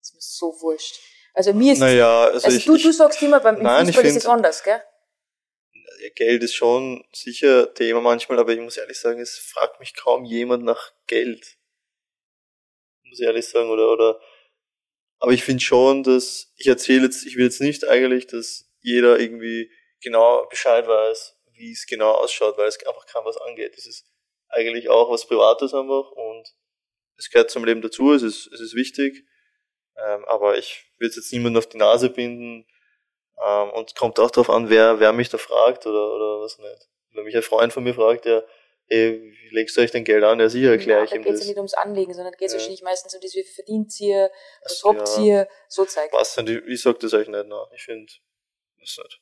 [0.01, 1.01] ist mir so wurscht.
[1.35, 3.87] Also mir ist, Naja, also, also ich, du, ich, du sagst immer, beim im Nein,
[3.87, 4.83] Fußball ist es anders, gell?
[6.15, 10.25] Geld ist schon sicher Thema manchmal, aber ich muss ehrlich sagen, es fragt mich kaum
[10.25, 11.59] jemand nach Geld.
[13.05, 14.21] Muss ich ehrlich sagen, oder, oder,
[15.19, 19.19] Aber ich finde schon, dass ich erzähle jetzt, ich will jetzt nicht eigentlich, dass jeder
[19.19, 23.77] irgendwie genau Bescheid weiß, wie es genau ausschaut, weil es einfach kaum was angeht.
[23.77, 24.07] Das ist
[24.49, 26.49] eigentlich auch was Privates einfach und
[27.17, 29.27] es gehört zum Leben dazu, es ist, es ist wichtig.
[29.97, 32.67] Ähm, aber ich will jetzt niemanden auf die Nase binden
[33.47, 36.89] ähm, und kommt auch darauf an, wer, wer mich da fragt oder, oder was nicht.
[37.13, 38.47] Wenn mich ein Freund von mir fragt, der
[38.91, 40.41] ey, wie legst du euch dein Geld an?
[40.41, 41.47] Ja, sicher, erkläre ja, ich da ihm geht es das.
[41.47, 42.59] ja nicht ums Anlegen, sondern geht es Ja.
[42.59, 44.31] wahrscheinlich meistens um das, wie viel verdient ihr,
[44.65, 45.23] was Ach, habt ja.
[45.23, 46.13] ihr, so Zeug.
[46.13, 47.71] Was denn, ich, ich sag das euch nicht, na.
[47.75, 48.13] Ich finde,
[48.81, 49.21] das nicht.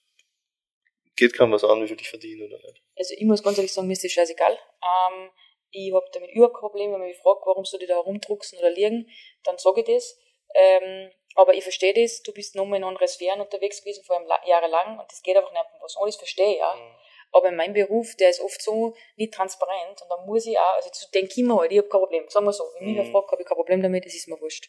[1.17, 2.83] Geht kaum was an, wie viel ich verdiene oder nicht.
[2.97, 4.53] Also ich muss ganz ehrlich sagen, mir ist das scheißegal.
[4.53, 5.31] Ähm,
[5.71, 8.59] ich habe damit überhaupt kein Problem, wenn man mich fragt, warum soll ich da herumdrucksen
[8.61, 9.07] oder liegen,
[9.45, 10.19] dann sage ich das.
[10.55, 14.27] Ähm, aber ich verstehe das, du bist nochmal in anderen Sphären unterwegs gewesen, vor allem
[14.27, 16.77] la- jahrelang, und das geht einfach nicht um was an, das verstehe ich auch.
[16.77, 16.95] Mhm.
[17.33, 20.89] Aber mein Beruf, der ist oft so nicht transparent und da muss ich auch, also
[20.91, 22.25] zu denke ich mir halt, ich habe kein Problem.
[22.29, 23.13] Sagen wir so, wenn mich Mhm.
[23.13, 24.69] fragt, habe ich kein Problem damit, es ist mir wurscht.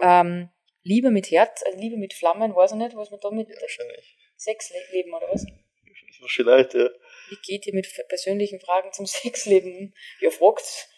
[0.00, 0.48] Ja, Ähm,
[0.84, 3.60] Liebe mit Herz, also Liebe mit Flammen, weiß ich nicht, was man da mit ja,
[3.60, 4.16] wahrscheinlich.
[4.36, 5.44] Sex le- leben oder was?
[6.28, 6.88] Vielleicht, ja.
[7.28, 9.94] Wie geht ihr mit persönlichen Fragen zum Sexleben?
[10.20, 10.88] Ja, fragt.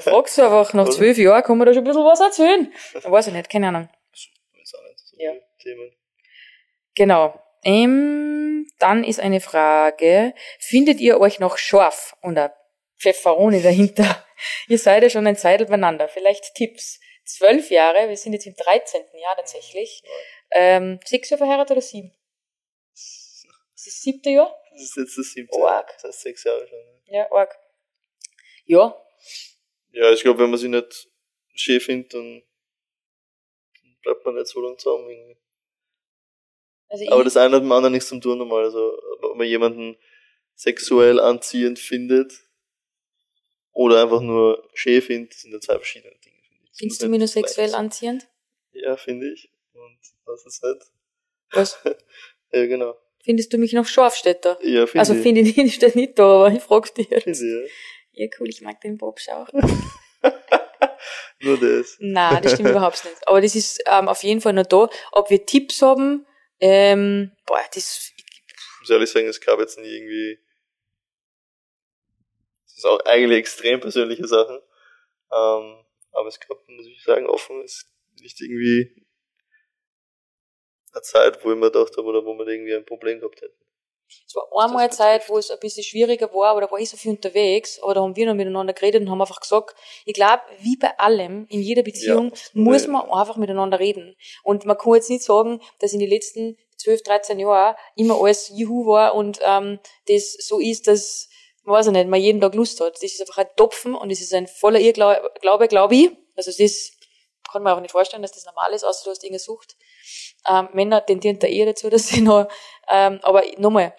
[0.00, 0.92] Fragst du einfach, nach Oder?
[0.92, 2.72] zwölf Jahren kann man da schon ein bisschen was erzählen.
[3.04, 3.88] Weiß ich nicht, keine Ahnung.
[4.10, 4.98] Weiß auch nicht.
[4.98, 5.32] So Ja.
[5.62, 5.94] Themen.
[6.94, 7.40] Genau.
[7.64, 12.50] Ähm, dann ist eine Frage, findet ihr euch noch scharf und ein
[12.98, 14.24] Pfefferoni dahinter?
[14.68, 16.08] Ihr seid ja schon ein Zeitl beieinander.
[16.08, 17.00] Vielleicht Tipps.
[17.24, 19.02] Zwölf Jahre, wir sind jetzt im 13.
[19.20, 20.02] Jahr tatsächlich.
[20.52, 22.12] Ähm, sechs Jahre verheiratet oder sieben?
[22.94, 23.46] Ist
[23.86, 24.54] das siebte Jahr?
[24.72, 25.58] Das ist jetzt das siebte.
[25.58, 25.92] Arg.
[25.94, 26.78] Das heißt sechs Jahre schon.
[26.78, 27.00] ne?
[27.06, 27.54] Ja, arg.
[28.64, 28.96] Ja,
[29.90, 31.08] Ja, ich glaube, wenn man sich nicht
[31.54, 32.42] schön findet, dann
[34.02, 35.08] bleibt man nicht so lange zusammen.
[35.10, 35.36] Irgendwie.
[36.88, 38.64] also Aber das eine hat mit dem anderen nichts zu tun normal.
[38.64, 39.96] Also, ob man jemanden
[40.54, 42.32] sexuell anziehend findet
[43.72, 46.36] oder einfach nur schön findet, sind ja zwei verschiedene Dinge.
[46.76, 48.28] findest du mich nur sexuell anziehend?
[48.72, 49.50] Ja, finde ich.
[49.72, 50.82] Und was ist halt?
[51.52, 51.78] Was?
[52.50, 52.96] Ja, genau.
[53.22, 54.56] Findest du mich noch scharf, steht da?
[54.62, 55.20] Ja, finde Also ich.
[55.20, 57.24] finde ich nicht, steht nicht da, aber ich frag's dich jetzt.
[57.24, 57.72] Finde ich,
[58.12, 59.44] Ja, cool, ich mag den Bob Schau.
[61.48, 61.96] Nur das.
[61.98, 63.26] Nein, das stimmt überhaupt nicht.
[63.26, 64.88] Aber das ist ähm, auf jeden Fall noch da.
[65.12, 66.26] Ob wir Tipps haben,
[66.60, 70.38] ähm, boah, das, Ich muss ehrlich sagen, es gab jetzt nie irgendwie.
[72.64, 74.56] Das ist auch eigentlich extrem persönliche Sachen.
[74.56, 77.86] Ähm, aber es gab, muss ich sagen, offen ist
[78.20, 79.06] nicht irgendwie
[80.92, 83.57] eine Zeit, wo ich mir gedacht habe oder wo wir irgendwie ein Problem gehabt hätten.
[84.26, 86.78] Es war einmal eine das Zeit, wo es ein bisschen schwieriger war, aber da war
[86.78, 89.74] ich so viel unterwegs, aber da haben wir noch miteinander geredet und haben einfach gesagt,
[90.04, 94.16] ich glaube, wie bei allem, in jeder Beziehung, Ja, muss man einfach miteinander reden.
[94.42, 98.50] Und man kann jetzt nicht sagen, dass in den letzten 12, 13 Jahren immer alles
[98.54, 101.28] Juhu war und ähm, das so ist, dass,
[101.64, 102.94] weiß ich nicht, man jeden Tag Lust hat.
[102.94, 106.10] Das ist einfach ein Topfen und es ist ein voller Irrglaube, glaube, glaube ich.
[106.36, 106.92] Also das
[107.50, 109.76] kann man auch nicht vorstellen, dass das normal ist, außer du hast irgendeine Sucht.
[110.48, 112.48] Ähm, Männer tendieren da eher dazu, dass sie noch,
[112.88, 113.94] ähm, aber nochmal,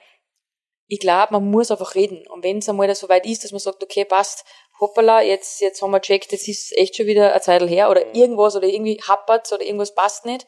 [0.88, 2.28] ich glaube, man muss einfach reden.
[2.28, 4.44] Und wenn es einmal so weit ist, dass man sagt, okay, passt,
[4.80, 8.06] hoppala, jetzt, jetzt haben wir checkt, jetzt ist echt schon wieder eine Zeit her oder
[8.06, 8.14] Mhm.
[8.16, 10.48] irgendwas oder irgendwie happert's oder irgendwas passt nicht,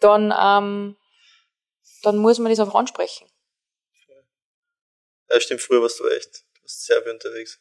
[0.00, 0.96] dann, ähm,
[2.02, 3.26] dann muss man das einfach ansprechen.
[5.30, 7.60] Ja, stimmt, früher warst du echt, du warst sehr viel unterwegs.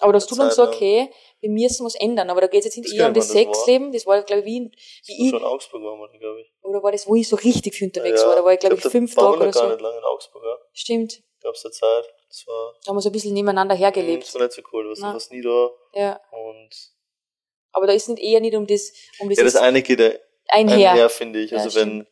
[0.00, 0.68] Aber dass du dann lang.
[0.68, 3.28] okay, wir müssen was ändern, aber da geht es jetzt nicht Das eher um das
[3.28, 5.44] man, das war- Sexleben, das war, glaube ich, wie, Das wie war ich, schon in
[5.46, 6.52] Augsburg waren wir, glaube ich.
[6.62, 8.74] oder war das, wo ich so richtig viel unterwegs Ja, war, da war ich, glaube
[8.74, 9.68] ich, glaub, fünf da Tage oder gar so.
[9.68, 10.58] nicht lange in Augsburg, ja.
[10.72, 11.22] Stimmt.
[11.42, 14.34] Gab's eine Zeit, das war, Da haben wir so ein bisschen nebeneinander das hergelebt.
[14.34, 16.20] war nicht so cool, du warst fast nie da Ja.
[16.32, 16.70] und
[17.72, 20.10] Aber da ist nicht eher nicht um das, um ja, das eine geht ja
[20.48, 20.90] einher.
[20.92, 21.50] einher, finde ich.
[21.50, 22.06] Ja, Also wenn,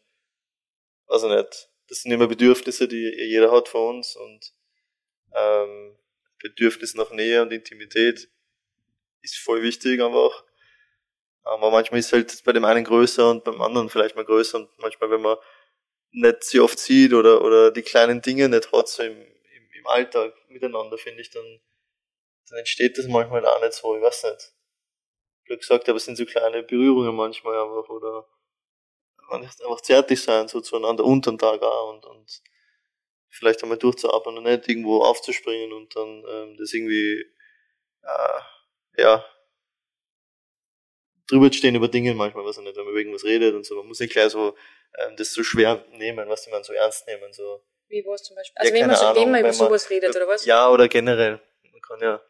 [1.06, 4.52] also nicht, das sind immer Bedürfnisse, die jeder hat von uns und
[5.34, 5.96] ähm,
[6.42, 8.28] Bedürfnis nach Nähe und Intimität
[9.22, 10.44] ist voll wichtig einfach.
[11.44, 14.70] Aber manchmal ist halt bei dem einen größer und beim anderen vielleicht mal größer und
[14.78, 15.36] manchmal, wenn man
[16.12, 19.86] nicht sie oft sieht oder, oder die kleinen Dinge nicht hat, so im, im, im
[19.86, 21.60] Alltag miteinander, finde ich, dann,
[22.48, 24.52] dann entsteht das manchmal auch nicht so, ich weiß nicht.
[25.44, 28.28] Wie gesagt, aber es sind so kleine Berührungen manchmal einfach oder
[29.30, 32.42] einfach zärtlich sein, so zueinander unter den Tag auch und, und
[33.32, 37.24] vielleicht einmal durchzuatmen und nicht irgendwo aufzuspringen und dann ähm, das irgendwie,
[38.02, 38.40] äh,
[39.02, 39.24] ja,
[41.26, 43.76] drüber stehen über Dinge manchmal, was nicht, wenn man über irgendwas redet und so.
[43.76, 44.54] Man muss nicht gleich so
[44.98, 47.32] ähm, das so schwer nehmen, was die man so ernst nehmen.
[47.32, 47.64] So.
[47.88, 48.54] Wie was zum Beispiel?
[48.56, 50.44] Ja, Also wenn, man, Ahnung, wenn man über man- sowas redet, oder was?
[50.44, 51.40] Ja, oder generell.
[51.70, 52.22] Man kann ja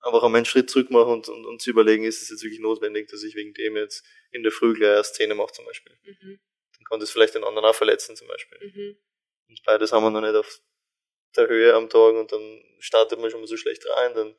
[0.00, 2.60] einfach einmal einen Schritt zurück machen und, und, und zu überlegen, ist es jetzt wirklich
[2.60, 5.92] notwendig, dass ich wegen dem jetzt in der Früh gleich eine Szene mache zum Beispiel.
[6.04, 6.38] Mhm,
[6.78, 8.58] Dann kann das vielleicht den anderen auch verletzen zum Beispiel.
[8.62, 8.96] mhm.
[9.48, 10.60] Und beides haben wir noch nicht auf
[11.36, 14.36] der Höhe am Tag und dann startet man schon mal so schlecht rein, dann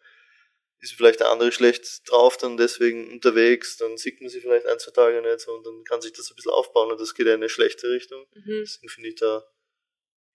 [0.80, 4.80] ist vielleicht der andere schlecht drauf, dann deswegen unterwegs, dann sieht man sie vielleicht ein,
[4.80, 7.26] zwei Tage nicht so und dann kann sich das ein bisschen aufbauen und das geht
[7.28, 8.26] in eine schlechte Richtung.
[8.34, 8.62] Mhm.
[8.64, 9.44] Deswegen finde ich da,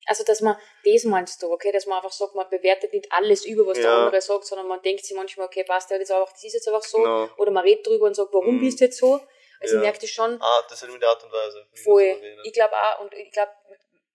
[0.07, 3.45] Also, dass man, das meinst du, okay, dass man einfach sagt, man bewertet nicht alles
[3.45, 4.05] über, was der Ja.
[4.07, 6.55] andere sagt, sondern man denkt sich manchmal, okay, passt der hat jetzt einfach, das ist
[6.55, 8.61] jetzt einfach so, genau, oder man redet drüber und sagt, warum Mhm.
[8.61, 9.21] bist du jetzt so?
[9.61, 9.81] Also, Ja.
[9.81, 11.69] ich merke das schon, ah, das ist halt mit der Art und Weise.
[11.85, 12.21] voll.
[12.43, 13.53] Ich glaube auch, und ich glaube,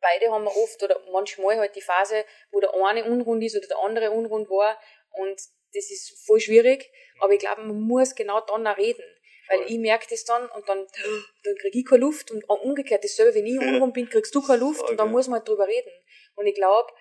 [0.02, 3.68] beide haben wir oft, oder manchmal halt die Phase, wo der eine unrund ist oder
[3.68, 4.80] der andere unrund war,
[5.12, 5.40] und
[5.74, 9.04] das ist voll schwierig, aber ich glaube, man muss genau dann auch reden.
[9.50, 10.86] Weil ich merke das dann und dann,
[11.44, 13.62] dann kriege ich keine Luft und umgekehrt dasselbe, wenn ich Ja.
[13.62, 15.92] unrund bin, kriegst du keine Luft und dann muss man halt drüber reden.
[16.36, 16.92] Und ich glaube,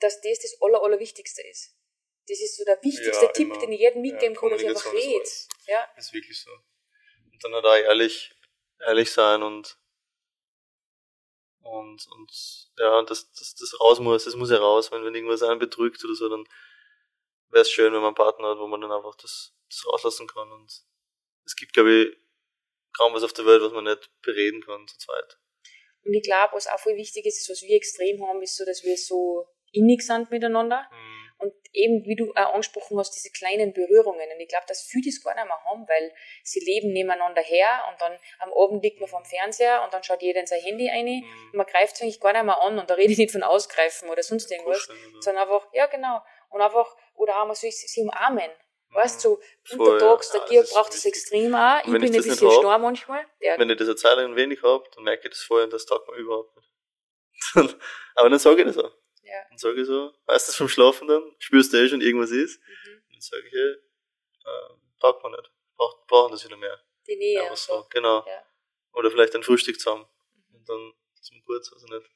[0.00, 1.76] dass das das Aller, Allerwichtigste ist.
[2.26, 3.58] Das ist so der wichtigste Ja, Tipp, immer.
[3.58, 5.28] den ich jedem Ja, mitgeben kann, dass ich einfach rede.
[5.66, 6.50] Ja, ist wirklich so.
[7.32, 8.32] Und dann halt auch ehrlich,
[8.86, 9.76] ehrlich sein und
[11.62, 14.90] und, und ja, das, das, das raus muss, das muss ja raus.
[14.90, 16.46] Wenn, wenn irgendwas einen betrügt oder so, dann
[17.50, 20.26] wäre es schön, wenn man einen Partner hat, wo man dann einfach das, das rauslassen
[20.26, 20.50] kann.
[20.52, 20.70] Und
[21.44, 22.18] es gibt, glaube ich,
[22.96, 25.38] kaum was auf der Welt, was man nicht bereden kann zu zweit.
[26.04, 28.64] und ich glaube, was auch voll wichtig ist, ist, was wir extrem haben, ist so,
[28.64, 30.88] dass wir so innig sind miteinander.
[30.90, 31.19] Mhm.
[31.40, 34.28] Und eben, wie du auch angesprochen hast, diese kleinen Berührungen.
[34.32, 37.84] Und ich glaube, dass viele das gar nicht mehr haben, weil sie leben nebeneinander her
[37.90, 40.90] und dann am Abend liegt man vorm Fernseher und dann schaut jeder in sein Handy
[40.90, 41.06] ein.
[41.06, 41.50] Mhm.
[41.52, 43.42] Und man greift es eigentlich gar nicht mehr an und da rede ich nicht von
[43.42, 47.68] Ausgreifen oder sonst irgendwas, Kuscheln sondern einfach, ja genau, und einfach, oder auch mal so
[47.70, 48.50] sie umarmen.
[48.92, 50.44] Weißt du, so untertags, ja.
[50.50, 51.78] der ist braucht das extrem auch.
[51.78, 53.24] Ich bin ein bisschen starr manchmal.
[53.38, 55.72] Ja, Wenn ich das eine Zeit lang wenig habe, dann merke ich das vorher und
[55.72, 56.70] das taugt mir überhaupt nicht.
[58.16, 58.92] Aber dann sage ich das auch.
[59.30, 59.44] Ja.
[59.48, 62.60] Dann sage ich so, weißt du, vom Schlafen dann, spürst du eh schon, irgendwas ist.
[62.60, 62.94] Mhm.
[63.06, 65.50] Und dann sage ich, hey, äh, taugt man nicht.
[65.76, 66.78] Brauch, brauchen das wieder mehr.
[67.06, 68.24] Die Nähe und so, genau.
[68.26, 68.44] Ja.
[68.92, 70.06] Oder vielleicht ein Frühstück zusammen.
[70.52, 72.10] Und dann ist man kurz, also nicht.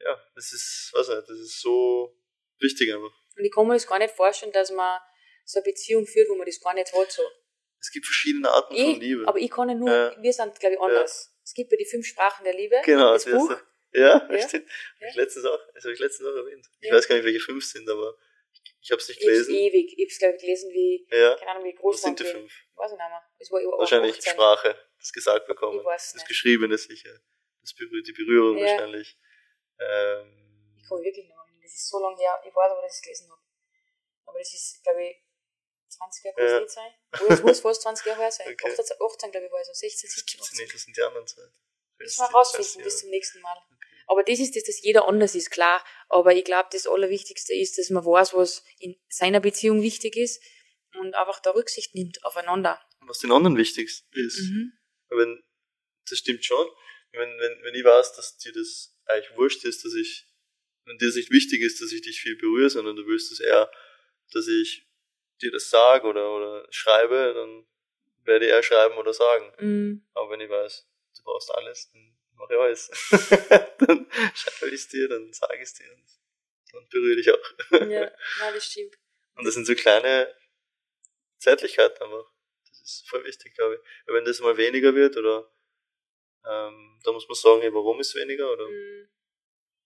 [0.00, 2.14] Ja, das ist, weiß nicht, das ist so
[2.58, 3.12] wichtig einfach.
[3.36, 5.00] Und ich kann mir das gar nicht vorstellen, dass man
[5.44, 7.10] so eine Beziehung führt, wo man das gar nicht hat.
[7.12, 7.22] So.
[7.80, 9.26] Es gibt verschiedene Arten von Ich, Liebe.
[9.26, 10.16] aber ich kann ja nur, Ja.
[10.22, 11.32] wir sind, glaube ich, anders.
[11.44, 13.50] Es gibt ja die fünf Sprachen der Liebe, genau, das das Buch.
[13.50, 13.66] erste.
[13.92, 14.48] Ja, Ja.
[14.48, 14.68] stimmt.
[15.00, 15.08] Ja.
[15.08, 16.66] Ich letztens auch, das habe ich letztens auch erwähnt.
[16.80, 16.94] Ich Ja.
[16.94, 18.16] weiß gar nicht, welche fünf sind, aber
[18.80, 19.54] ich habe es nicht Ich gelesen.
[19.54, 21.34] ewig, ich hab's, glaube ich, gelesen, wie, Ja.
[21.36, 22.52] keine Ahnung, wie groß Was sind die fünf?
[22.74, 23.30] Weiß ich nicht mehr.
[23.38, 24.32] Es war Wahrscheinlich 18.
[24.32, 25.78] Sprache, das gesagt bekommen.
[25.80, 26.28] Ich weiß das nicht.
[26.28, 27.18] Geschriebene sicher.
[27.62, 28.66] Das berührt, die Berührung Ja.
[28.66, 29.18] wahrscheinlich.
[29.78, 30.32] Ähm,
[30.78, 31.60] Ich mich wirklich nicht erinnern.
[31.62, 32.40] Das ist so lange her.
[32.46, 33.42] Ich weiß aber, dass ich es gelesen habe.
[34.26, 35.16] Aber das ist, glaube ich,
[35.88, 36.92] 20 Jahre kann es nicht sein.
[37.20, 38.46] Oh, es muss fast 20 Jahre her sein.
[38.52, 38.70] Okay.
[38.70, 39.72] 18, 18 glaube ich, war ich so.
[39.72, 40.62] 16, das 17, gibt's 18.
[40.64, 41.42] nicht, das sind die anderen zwei.
[41.98, 43.56] Das wir rausfinden bis zum nächsten Mal.
[44.06, 45.84] Aber das ist das, dass jeder anders ist, klar.
[46.08, 50.42] Aber ich glaube, das Allerwichtigste ist, dass man weiß, was in seiner Beziehung wichtig ist
[50.98, 52.80] und einfach da Rücksicht nimmt aufeinander.
[53.00, 54.40] Was den anderen wichtig ist.
[54.40, 54.72] Mhm.
[55.08, 55.42] Wenn,
[56.08, 56.66] das stimmt schon.
[57.12, 60.26] Wenn, wenn, wenn ich weiß, dass dir das eigentlich wurscht ist, dass ich,
[60.84, 63.40] wenn dir das nicht wichtig ist, dass ich dich viel berühre, sondern du willst es
[63.40, 63.70] eher,
[64.32, 64.86] dass ich
[65.40, 67.66] dir das sage oder, oder schreibe, dann
[68.24, 69.52] werde ich eher schreiben oder sagen.
[69.58, 70.06] Mhm.
[70.14, 70.86] Aber wenn ich weiß,
[71.26, 72.90] brauchst alles, dann mache ich alles.
[73.80, 76.06] dann schreibe ich es dir, dann sage ich es dir und,
[76.74, 77.50] und berühre dich auch.
[77.72, 78.96] Ja, nein, das stimmt.
[79.34, 80.34] Und das sind so kleine
[81.38, 82.32] Zärtlichkeiten einfach.
[82.68, 83.80] Das ist voll wichtig, glaube ich.
[84.06, 85.52] Weil wenn das mal weniger wird oder
[86.46, 89.08] ähm, da muss man sagen, hey, warum ist weniger oder Mhm.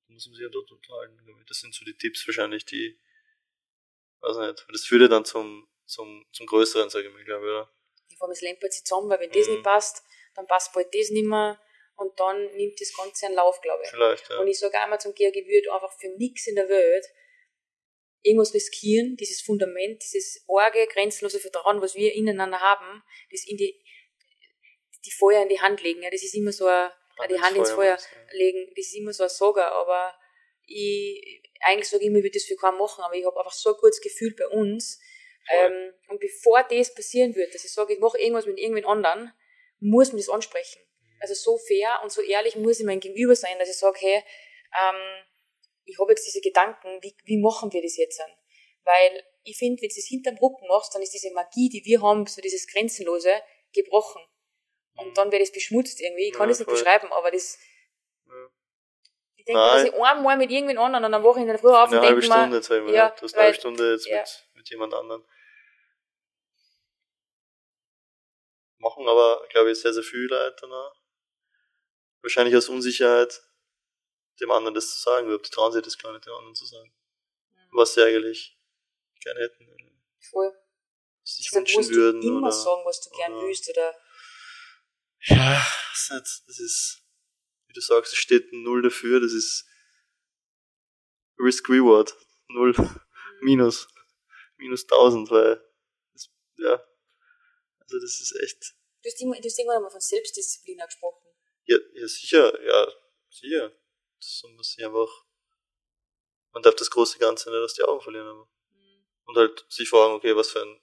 [0.08, 1.44] muss man sich ja dort unterhalten.
[1.48, 3.00] Das sind so die Tipps wahrscheinlich, die
[4.20, 7.50] weiß nicht, das führt ja dann zum, zum, zum Größeren, sage ich mal, glaube ich,
[7.50, 7.72] oder?
[8.18, 9.54] Vor allem es lämpert sich zusammen, weil wenn das Mhm.
[9.54, 11.60] nicht passt, dann passt bald das nicht mehr
[11.96, 13.90] und dann nimmt das Ganze einen Lauf, glaube ich.
[13.90, 14.38] Vielleicht, ja.
[14.38, 17.06] Und ich sage einmal zum Georg, ich würde einfach für nichts in der Welt
[18.22, 23.82] irgendwas riskieren, dieses Fundament, dieses arge, grenzenlose Vertrauen, was wir ineinander haben, das in die,
[25.04, 26.02] die Feuer in die Hand legen.
[26.02, 28.38] Ja, das ist immer so ein, Hand die ins Hand ins Feuer Feuer meinst, ja.
[28.38, 30.14] legen, das ist immer so ein Sager, aber
[30.66, 33.52] ich, eigentlich sage ich immer, ich würde das für keinen machen, aber ich habe einfach
[33.52, 35.00] so ein gutes Gefühl bei uns.
[35.50, 39.32] Ähm, und bevor das passieren wird, dass ich sage, ich mache irgendwas mit irgendwen anderen,
[39.80, 40.80] muss man das ansprechen.
[41.20, 44.22] Also so fair und so ehrlich muss ich mein Gegenüber sein, dass ich sage, hey,
[44.80, 45.24] ähm,
[45.84, 48.30] ich habe jetzt diese Gedanken, wie, wie machen wir das jetzt an?
[48.84, 52.00] Weil ich finde, wenn du das hinterm Rücken machst, dann ist diese Magie, die wir
[52.02, 54.22] haben, so dieses Grenzenlose, gebrochen.
[54.96, 56.28] Und dann wird es beschmutzt irgendwie.
[56.28, 56.74] Ich kann Ja, das nicht voll.
[56.78, 57.58] beschreiben, aber das,
[58.26, 58.32] Ja.
[59.36, 61.68] ich denke, dass ich einmal mit irgendwen anderen und dann wache ich in der Früh
[61.68, 62.94] auf und Eine halbe denke mir, Stunde, ich mal.
[62.94, 64.18] ja, du hast eine halbe Stunde jetzt ja.
[64.18, 65.24] mit, mit jemand anderem.
[68.80, 70.92] Machen aber, glaube ich, sehr, sehr viele Leute danach.
[72.22, 73.40] Wahrscheinlich aus Unsicherheit,
[74.40, 75.26] dem anderen das zu sagen.
[75.26, 76.92] Überhaupt die trauen sich das gar nicht, dem anderen zu sagen.
[77.72, 78.58] Was sie eigentlich
[79.20, 79.66] gerne hätten.
[80.30, 80.52] Voll.
[81.22, 82.22] was sich Deshalb wünschen musst du würden.
[82.22, 83.94] immer oder, sagen, was du gern oder- willst oder
[85.20, 87.02] Ja, das ist, nicht, das ist,
[87.68, 89.66] wie du sagst, es steht Null dafür, das ist
[91.38, 92.14] Risk-Reward.
[92.48, 92.74] Null.
[93.42, 93.88] Minus.
[94.56, 95.62] minus 1000, weil,
[96.12, 96.82] das, ja,
[97.90, 98.74] also das ist echt.
[99.02, 101.26] Du hast, immer, du hast irgendwann einmal von Selbstdisziplin gesprochen.
[101.64, 102.92] Ja, ja, sicher, ja,
[103.30, 103.72] sicher.
[104.18, 105.08] Das muss sich einfach,
[106.52, 108.48] man darf das große Ganze nicht aus die Augen verlieren, aber.
[109.24, 110.80] Und halt sich fragen, okay, was für ein,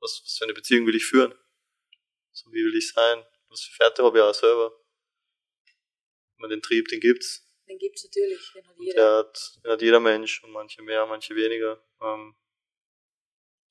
[0.00, 1.34] was, was für eine Beziehung will ich führen?
[2.32, 3.24] So, wie will ich sein?
[3.48, 4.78] Was für Werte habe ich auch selber?
[6.38, 7.46] Man den Trieb, den gibt's.
[7.68, 8.94] Den gibt's natürlich, den hat jeder.
[8.94, 11.84] der hat, den hat jeder Mensch und manche mehr, manche weniger.
[12.00, 12.34] Ähm,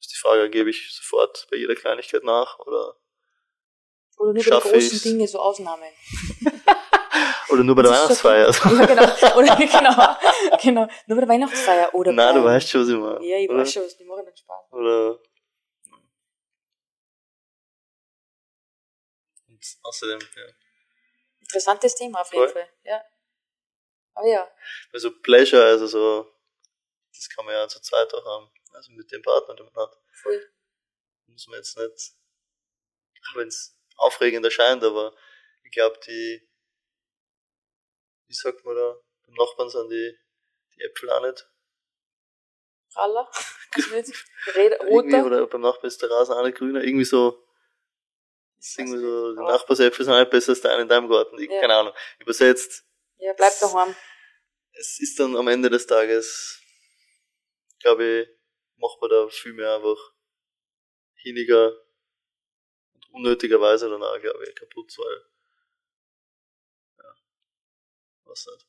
[0.01, 2.95] ist die Frage, gebe ich sofort bei jeder Kleinigkeit nach oder,
[4.17, 5.01] Oder nur bei den großen ich's.
[5.03, 5.87] Dingen, so Ausnahmen.
[7.49, 8.47] oder nur bei der so- Weihnachtsfeier?
[8.47, 9.37] Also, Ja, genau.
[9.37, 9.55] Oder,
[10.57, 10.87] genau, genau.
[11.07, 11.93] Nur bei der Weihnachtsfeier.
[11.93, 13.25] Oder Nein, bei, du weißt schon, was ich meine.
[13.25, 13.59] Ja, ich oder?
[13.59, 14.71] weiß schon, was die machen dann Spaß.
[14.73, 15.19] Oder.
[19.47, 20.43] Und außerdem, ja.
[21.41, 22.53] Interessantes Thema auf jeden Voll.
[22.53, 22.69] Fall.
[22.83, 23.03] Ja.
[24.13, 24.49] Aber ja.
[24.93, 26.31] Also Pleasure, also so,
[27.13, 28.51] das kann man ja zu zweit auch haben.
[28.73, 29.97] Also mit dem Partner, den man hat.
[30.13, 30.53] Voll.
[31.27, 32.13] Muss man jetzt nicht,
[33.29, 35.15] auch wenn es aufregend erscheint, aber
[35.63, 36.47] ich glaube, die,
[38.27, 40.17] wie sagt man da, beim Nachbarn sind die,
[40.75, 41.47] die Äpfel auch nicht.
[42.95, 43.31] Raller.
[43.75, 45.25] Irgendwie, roter.
[45.25, 46.83] oder beim Nachbarn ist der Rasen auch nicht grüner.
[46.83, 47.47] Irgendwie so,
[48.57, 51.37] das ist irgendwie so, die Nachbarsäpfel sind halt besser als der eine in deinem Garten.
[51.39, 51.61] Ich, Ja.
[51.61, 51.93] Keine Ahnung.
[52.19, 52.83] Übersetzt,
[53.17, 53.95] Ja, bleib daheim.
[54.73, 56.61] es ist dann am Ende des Tages,
[57.79, 58.40] glaube ich,
[58.81, 60.13] macht man da viel mehr einfach
[61.23, 61.71] weniger
[62.93, 65.25] und unnötigerweise dann auch, glaube ich, kaputt, weil,
[66.97, 67.15] ja,
[68.25, 68.67] was nicht.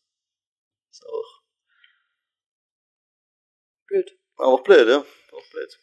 [0.91, 1.43] Ist auch,
[3.87, 4.19] Blöd.
[4.37, 4.99] auch blöd, ja,
[5.33, 5.79] auch blöd.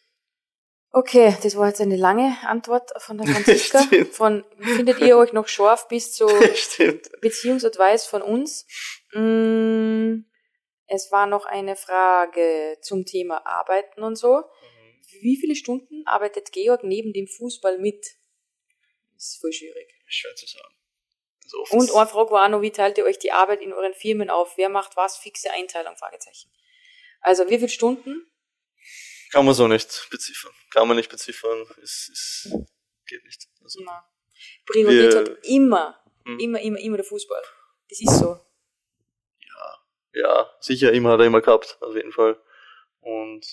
[0.92, 3.80] Okay, das war jetzt eine lange Antwort von der Franziska.
[4.10, 6.26] Von, findet ihr euch noch scharf bis zu.
[7.20, 8.66] Beziehungsadvice von uns?
[9.12, 10.24] Mm,
[10.92, 14.42] Es war noch eine Frage zum Thema Arbeiten und so.
[15.20, 18.04] Wie viele Stunden arbeitet Georg neben dem Fußball mit?
[19.14, 19.94] Das ist voll schwierig.
[20.06, 20.74] Schwer zu sagen.
[21.62, 24.30] Oft Und eine Frage war noch, wie teilt ihr euch die Arbeit in euren Firmen
[24.30, 24.56] auf?
[24.56, 25.16] Wer macht was?
[25.16, 25.96] Fixe Einteilung?
[25.96, 26.50] Fragezeichen.
[27.20, 28.26] Also wie viele Stunden?
[29.30, 30.52] kann man so nicht beziffern.
[30.70, 31.66] Kann man nicht beziffern.
[31.82, 32.52] Es, es
[33.06, 33.46] geht nicht.
[33.62, 33.84] Also,
[34.66, 36.38] Priorität hat immer, Hm.
[36.40, 37.42] immer, immer, immer der Fußball.
[37.88, 38.40] Das ist so.
[40.12, 42.40] Ja, sicher, immer hat er immer gehabt, auf jeden Fall.
[43.00, 43.46] Und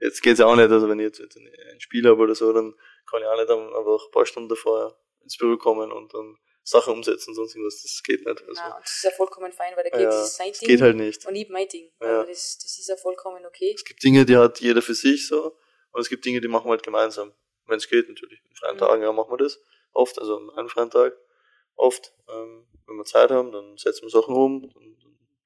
[0.00, 2.74] jetzt geht's ja auch nicht, also wenn ich jetzt ein Spiel habe oder so, dann
[3.08, 6.92] kann ich auch nicht einfach ein paar Stunden davor ins Büro kommen und dann Sachen
[6.92, 8.40] umsetzen, sonst irgendwas, das geht nicht.
[8.48, 10.48] Also, Na, und das ist ja vollkommen fein, weil der ja, Georg das ist sein
[10.50, 11.26] das Ding geht halt nicht.
[11.26, 11.90] und ich mein Ding.
[12.00, 12.20] Ja.
[12.20, 13.72] Also das, das ist ja vollkommen okay.
[13.74, 15.56] Es gibt Dinge, die hat jeder für sich so,
[15.90, 17.32] und es gibt Dinge, die machen wir halt gemeinsam.
[17.66, 18.40] Wenn es geht, natürlich.
[18.48, 18.80] In freien Mhm.
[18.80, 19.60] Tagen, ja, machen wir das.
[19.92, 21.16] Oft, also an einem freien Tag.
[21.74, 24.62] Oft, ähm, wenn wir Zeit haben, dann setzen wir Sachen um.
[24.72, 24.96] Dann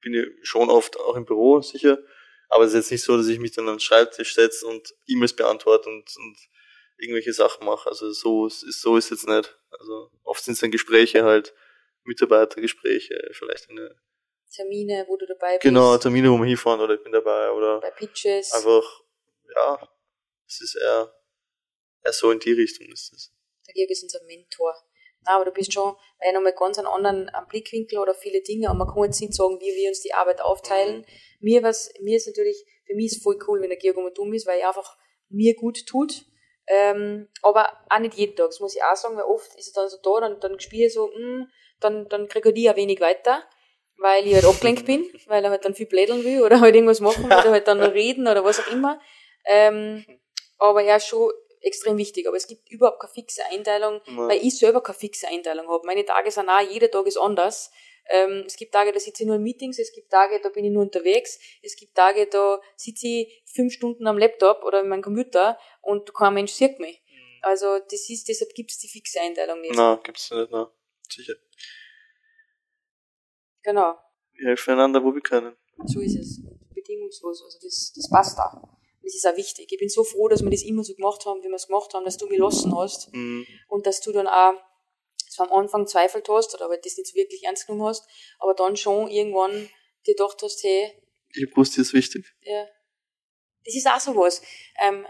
[0.01, 1.97] bin ich schon oft auch im Büro, sicher.
[2.49, 4.93] Aber es ist jetzt nicht so, dass ich mich dann an den Schreibtisch setze und
[5.07, 6.37] E-Mails beantworte und, und
[6.97, 7.89] irgendwelche Sachen mache.
[7.89, 9.57] Also so ist, so ist jetzt nicht.
[9.71, 11.53] Also oft sind es dann Gespräche halt,
[12.03, 13.95] Mitarbeitergespräche, vielleicht eine,
[14.49, 15.61] Termine, wo du dabei bist.
[15.61, 18.53] genau, Termine, wo wir hinfahren oder ich bin dabei oder Bei Pitches.
[18.53, 19.03] einfach,
[19.53, 19.89] ja,
[20.47, 21.13] es ist eher,
[22.03, 23.33] eher so in die Richtung ist es.
[23.67, 24.73] Der Georg ist unser Mentor.
[25.25, 28.77] Na, aber du bist schon weil nochmal ganz einen anderen Blickwinkel oder viele Dinge und
[28.77, 31.05] man kann jetzt nicht sagen, wie wir uns die Arbeit aufteilen.
[31.39, 34.33] Mir, was, mir ist natürlich, für mich ist voll cool, wenn der Georg immer dumm
[34.33, 34.97] ist, weil er einfach
[35.29, 36.25] mir gut tut.
[36.67, 39.83] Ähm, aber auch nicht jeden Tag, das muss ich auch sagen, weil oft ist er
[39.83, 41.47] dann so da, dann, dann spiele ich so, mm,
[41.79, 43.43] dann, dann kriege ich ein wenig weiter,
[43.97, 46.99] weil ich halt abgelenkt bin, weil er halt dann viel blädeln will oder halt irgendwas
[46.99, 48.99] machen will oder halt dann reden oder was auch immer.
[49.45, 50.03] Ähm,
[50.57, 51.31] aber ja, schon
[51.67, 52.27] extrem wichtig.
[52.27, 54.27] Aber es gibt überhaupt keine fixe Einteilung, Ja.
[54.27, 55.85] weil ich selber keine fixe Einteilung habe.
[55.85, 57.71] Meine Tage sind auch, jeder Tag ist anders.
[58.09, 60.63] Ähm, es gibt Tage, da sitze ich nur in Meetings, es gibt Tage, da bin
[60.63, 64.87] ich nur unterwegs, es gibt Tage, da sitze ich fünf Stunden am Laptop oder in
[64.87, 67.01] meinem Computer und kein Mensch sieht mich.
[67.41, 69.75] Also das ist, deshalb gibt es die fixe Einteilung nicht.
[69.75, 70.71] Na, gibt's nicht, na.
[71.09, 71.33] Sicher.
[73.63, 73.97] Genau,
[74.33, 75.55] Wir helfen einander, wo wir können.
[75.85, 76.41] so ist es.
[76.73, 77.43] Bedingungslos.
[77.43, 78.76] Also das, das passt da.
[79.07, 79.71] Das ist auch wichtig.
[79.71, 81.93] Ich bin so froh, dass wir das immer so gemacht haben, wie wir es gemacht
[81.93, 83.13] haben, dass du mich lassen hast.
[83.13, 83.45] Mhm.
[83.69, 84.53] und dass du dann auch
[85.29, 88.07] zwar am Anfang zweifelt hast oder aber das nicht so wirklich ernst genommen hast,
[88.39, 89.69] aber dann schon irgendwann
[90.05, 90.91] dir gedacht hast, hey,
[91.33, 92.25] Ich hab gewusst, das ist wichtig.
[92.41, 92.67] ja,
[93.65, 94.41] das ist auch sowas,
[94.81, 95.05] ähm,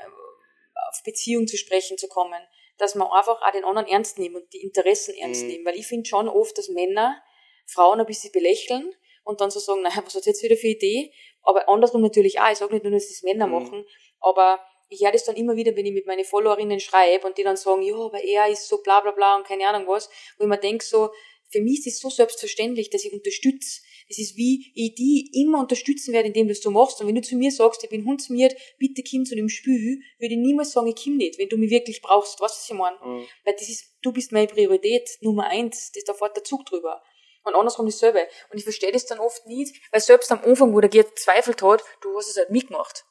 [0.89, 2.41] auf Beziehung zu sprechen zu kommen,
[2.77, 5.47] dass man einfach auch den anderen ernst nimmt und die Interessen ernst Mhm.
[5.49, 7.21] nimmt, weil ich finde schon oft, dass Männer
[7.65, 8.93] Frauen ein bisschen belächeln
[9.23, 11.11] und dann so sagen, naja, was hat jetzt wieder für Idee?
[11.47, 13.53] Aber andersrum natürlich auch, ich sage nicht nur, dass das Männer Mhm.
[13.53, 13.85] machen,
[14.19, 17.43] aber ich höre das dann immer wieder, wenn ich mit meinen Followerinnen schreibe und die
[17.43, 20.43] dann sagen, ja, aber er ist so bla bla bla und keine Ahnung was, wo
[20.43, 21.09] ich mir denke so,
[21.49, 25.59] für mich ist es so selbstverständlich, dass ich unterstütze, Das ist wie ich die immer
[25.59, 26.99] unterstützen werde, indem du es so machst.
[26.99, 30.33] Und wenn du zu mir sagst, ich bin hundsmiert, bitte komm zu dem Spiel, würde
[30.33, 32.39] ich niemals sagen, ich komm nicht, wenn du mich wirklich brauchst.
[32.39, 32.97] Weißt du, was ich meine?
[33.03, 33.25] Mhm.
[33.45, 35.91] Weil das ist, du bist meine Priorität Nummer eins.
[35.91, 37.01] Das ist da fährt der Zug drüber.
[37.47, 38.27] Und andersrum dasselbe.
[38.49, 41.61] Und ich verstehe das dann oft nicht, weil selbst am Anfang, wo der Gerd zweifelt
[41.61, 43.05] hat, du hast es halt mitgemacht.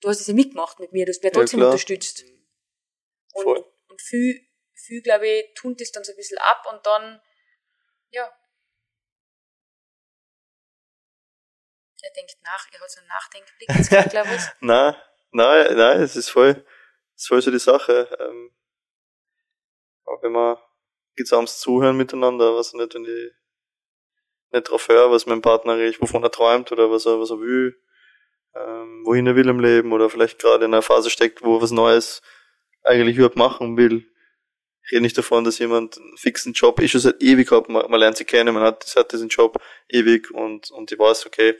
[0.00, 2.24] Du hast es ja mitgemacht mit mir, du hast mich ja trotzdem ja, unterstützt.
[3.32, 3.64] Und, Voll.
[3.88, 7.20] und viel, viel, glaube ich, tun das dann so ein bisschen ab und dann,
[8.10, 8.30] ja.
[12.02, 14.42] Er denkt nach, er hat so einen Nachdenkblick, jetzt glaube ich.
[14.60, 14.94] nein,
[15.32, 16.64] nein, nein, es ist voll,
[17.14, 18.16] es ist voll so die Sache.
[18.20, 18.54] Ähm,
[20.04, 20.58] aber wenn man
[21.16, 23.32] gesamtes Zuhören miteinander, was nicht, wenn ich
[24.56, 27.40] nicht drauf höre, was mein Partner ich, wovon er träumt oder was er, was er
[27.40, 27.78] will,
[28.54, 31.62] ähm, wohin er will im Leben oder vielleicht gerade in einer Phase steckt, wo er
[31.62, 32.22] was Neues
[32.82, 34.06] eigentlich überhaupt machen will.
[34.84, 37.90] Ich rede nicht davon, dass jemand einen fixen Job ist schon seit ewig hat, man,
[37.90, 41.56] man lernt sie kennen, man hat, hat diesen Job ewig und, und ich weiß, okay,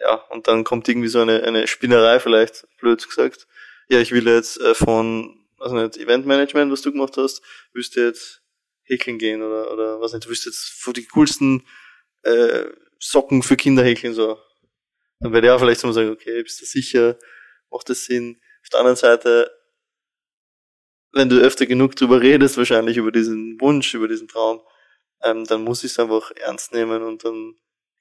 [0.00, 3.46] ja, und dann kommt irgendwie so eine, eine Spinnerei vielleicht, blöd gesagt.
[3.88, 8.43] Ja, ich will jetzt äh, von, also nicht, Eventmanagement, was du gemacht hast, du jetzt
[8.84, 11.66] häkeln gehen oder, oder was nicht, du willst jetzt von die coolsten
[12.22, 12.64] äh,
[12.98, 14.38] Socken für Kinder häkeln, so.
[15.20, 17.18] Dann werde ich auch vielleicht so sagen, okay, bist du sicher,
[17.70, 18.40] macht das Sinn?
[18.62, 19.50] Auf der anderen Seite,
[21.12, 24.60] wenn du öfter genug drüber redest, wahrscheinlich über diesen Wunsch, über diesen Traum,
[25.22, 27.56] ähm, dann muss ich es einfach ernst nehmen und dann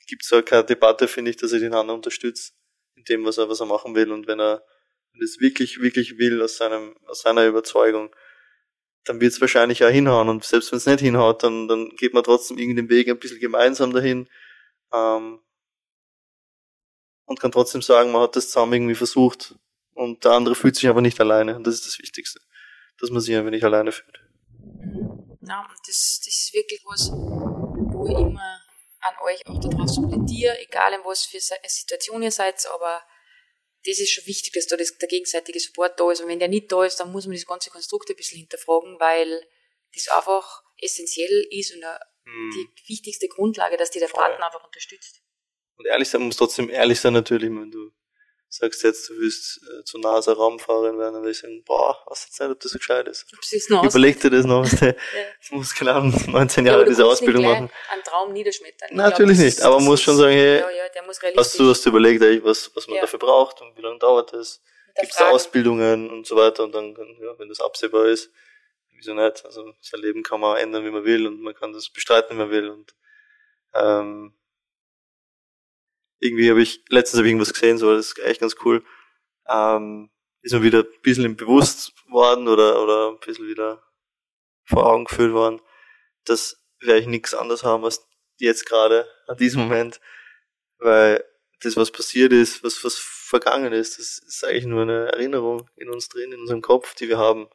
[0.08, 2.56] gibt es auch keine Debatte, finde ich, dass er den anderen unterstützt
[2.96, 4.12] in dem, was er, was er machen will.
[4.12, 4.66] Und wenn er
[5.22, 8.14] es wirklich, wirklich will aus seinem, aus seiner Überzeugung,
[9.06, 10.30] dann wird es wahrscheinlich auch hinhauen.
[10.30, 13.20] Und selbst wenn es nicht hinhaut, dann, dann geht man trotzdem irgendwie den Weg ein
[13.20, 14.30] bisschen gemeinsam dahin.
[14.93, 15.39] Ähm,
[17.26, 19.56] und kann trotzdem sagen, man hat das zusammen irgendwie versucht.
[19.93, 21.56] Und der andere fühlt sich aber nicht alleine.
[21.56, 22.39] Und das ist das Wichtigste
[22.99, 24.20] dass man sich einfach nicht alleine fühlt.
[25.41, 28.62] Ja, das, das ist wirklich was, wo ich immer
[29.01, 33.01] an euch auch da draußen plädiere, egal in was für Situation ihr seid, aber
[33.86, 36.22] das ist schon wichtig, dass da das, der gegenseitige Support da ist.
[36.22, 39.00] Und wenn der nicht da ist, dann muss man das ganze Konstrukt ein bisschen hinterfragen,
[39.00, 39.46] weil
[39.94, 42.52] das einfach essentiell ist und hm.
[42.56, 45.22] die wichtigste Grundlage, dass die der Partner einfach unterstützt.
[45.76, 47.92] Und ehrlich sein, man muss trotzdem ehrlich sein natürlich, wenn du
[48.58, 52.26] sagst jetzt, du willst äh, zur NASA Raumfahrerin werden, dann will ich sagen, boah, was
[52.26, 53.26] jetzt nicht, ob das so gescheit ist.
[53.68, 54.93] Überleg dir das noch, ja.
[55.49, 57.70] du musst, keine Ahnung, 19 Jahre ja, diese Ausbildung machen.
[57.89, 58.89] Einen Traum niederschmettern.
[58.91, 61.84] Na, natürlich glaub, nicht, aber man muss schon sagen, hey, ja, ja, hast du hast
[61.84, 64.62] du überlegt, eigentlich, was, was man dafür braucht und wie lange dauert das?
[64.99, 68.32] Gibt es Ausbildungen und so weiter und dann, ja, wenn das absehbar ist,
[68.91, 69.43] wieso nicht?
[69.43, 72.39] Also sein Leben kann man ändern, wie man will und man kann das bestreiten, wie
[72.39, 72.93] man will und
[73.74, 74.36] ähm,
[76.24, 78.84] irgendwie habe ich, letztens habe ich irgendwas gesehen, so, das ist echt ganz cool.
[79.48, 80.10] Ähm,
[80.42, 83.84] ist mir wieder ein bisschen bewusst worden oder, oder ein bisschen wieder
[84.66, 85.62] vor Augen geführt worden,
[86.26, 88.06] dass wir eigentlich nichts anderes haben als
[88.38, 90.00] jetzt gerade, an diesem Moment.
[90.80, 91.24] Weil
[91.62, 95.90] das, was passiert ist, was, was vergangen ist, das ist eigentlich nur eine Erinnerung in
[95.90, 97.48] uns drin, in unserem Kopf, die wir haben.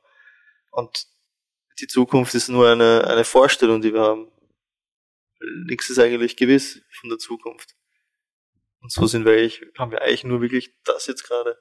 [0.70, 1.06] Und
[1.80, 4.30] die Zukunft ist nur eine, eine Vorstellung, die wir haben.
[5.66, 7.77] Nichts ist eigentlich gewiss von der Zukunft.
[8.88, 11.58] Und so sind wir eigentlich, haben wir eigentlich nur wirklich das jetzt gerade.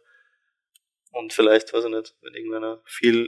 [1.11, 3.27] Und vielleicht, weiß ich nicht, wenn irgendeiner viel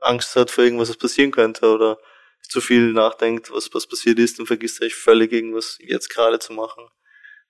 [0.00, 2.00] Angst hat vor irgendwas, was passieren könnte oder
[2.48, 6.40] zu viel nachdenkt, was, was passiert ist, dann vergisst er eigentlich völlig irgendwas jetzt gerade
[6.40, 6.88] zu machen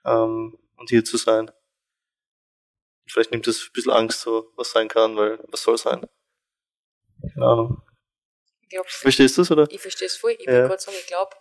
[0.05, 1.51] ähm, und hier zu sein.
[3.09, 6.07] vielleicht nimmt es ein bisschen Angst, so was sein kann, weil was soll sein?
[7.33, 7.83] Keine Ahnung.
[8.69, 9.67] Glaub, Verstehst du es, oder?
[9.71, 10.33] Ich verstehe es voll.
[10.33, 10.53] Ich ja.
[10.53, 11.35] will gerade sagen, ich glaube,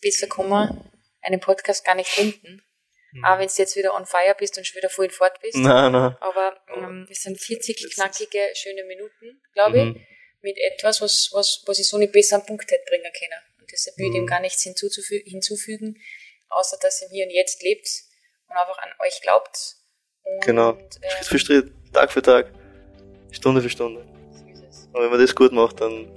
[0.00, 2.62] besser kann man einen Podcast gar nicht finden.
[3.14, 3.24] Mhm.
[3.24, 5.56] Auch wenn du jetzt wieder on fire bist und schon wieder voll fort bist.
[5.56, 6.16] Nein, nein.
[6.20, 10.06] Aber ähm, es sind 40 knackige, schöne Minuten, glaube ich, mhm.
[10.42, 13.40] mit etwas, was, was, was ich so nicht besser am Punkt hätte bringen können.
[13.60, 14.26] Und deshalb will ich dem mhm.
[14.26, 15.96] gar nichts hinzuzufü hinzufügen,
[16.48, 17.88] außer dass ihr hier und jetzt lebt
[18.48, 19.76] und einfach an euch glaubt.
[20.24, 20.72] Und, genau.
[20.72, 22.50] Ähm, Schritt für Schritt, Tag für Tag,
[23.30, 24.04] Stunde für Stunde.
[24.32, 24.88] So ist es.
[24.92, 26.10] Und wenn man das gut macht, dann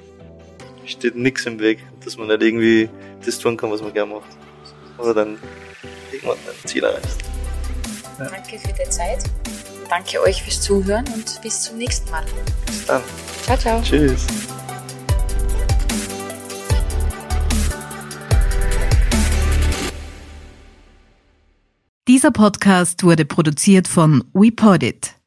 [0.87, 2.89] steht nichts im Weg, dass man nicht irgendwie
[3.23, 4.35] das tun kann, was man gerne macht.
[4.97, 5.39] Oder dann
[6.29, 7.17] irgendwann ein Ziel erreichst.
[8.19, 8.25] Ja.
[8.25, 9.23] Danke für die Zeit.
[9.89, 12.25] Danke euch fürs Zuhören und bis zum nächsten Mal.
[12.65, 13.01] Bis dann.
[13.43, 13.81] Ciao, ciao.
[13.81, 14.25] Tschüss.
[22.07, 25.17] Dieser Podcast wurde produziert von WePodit.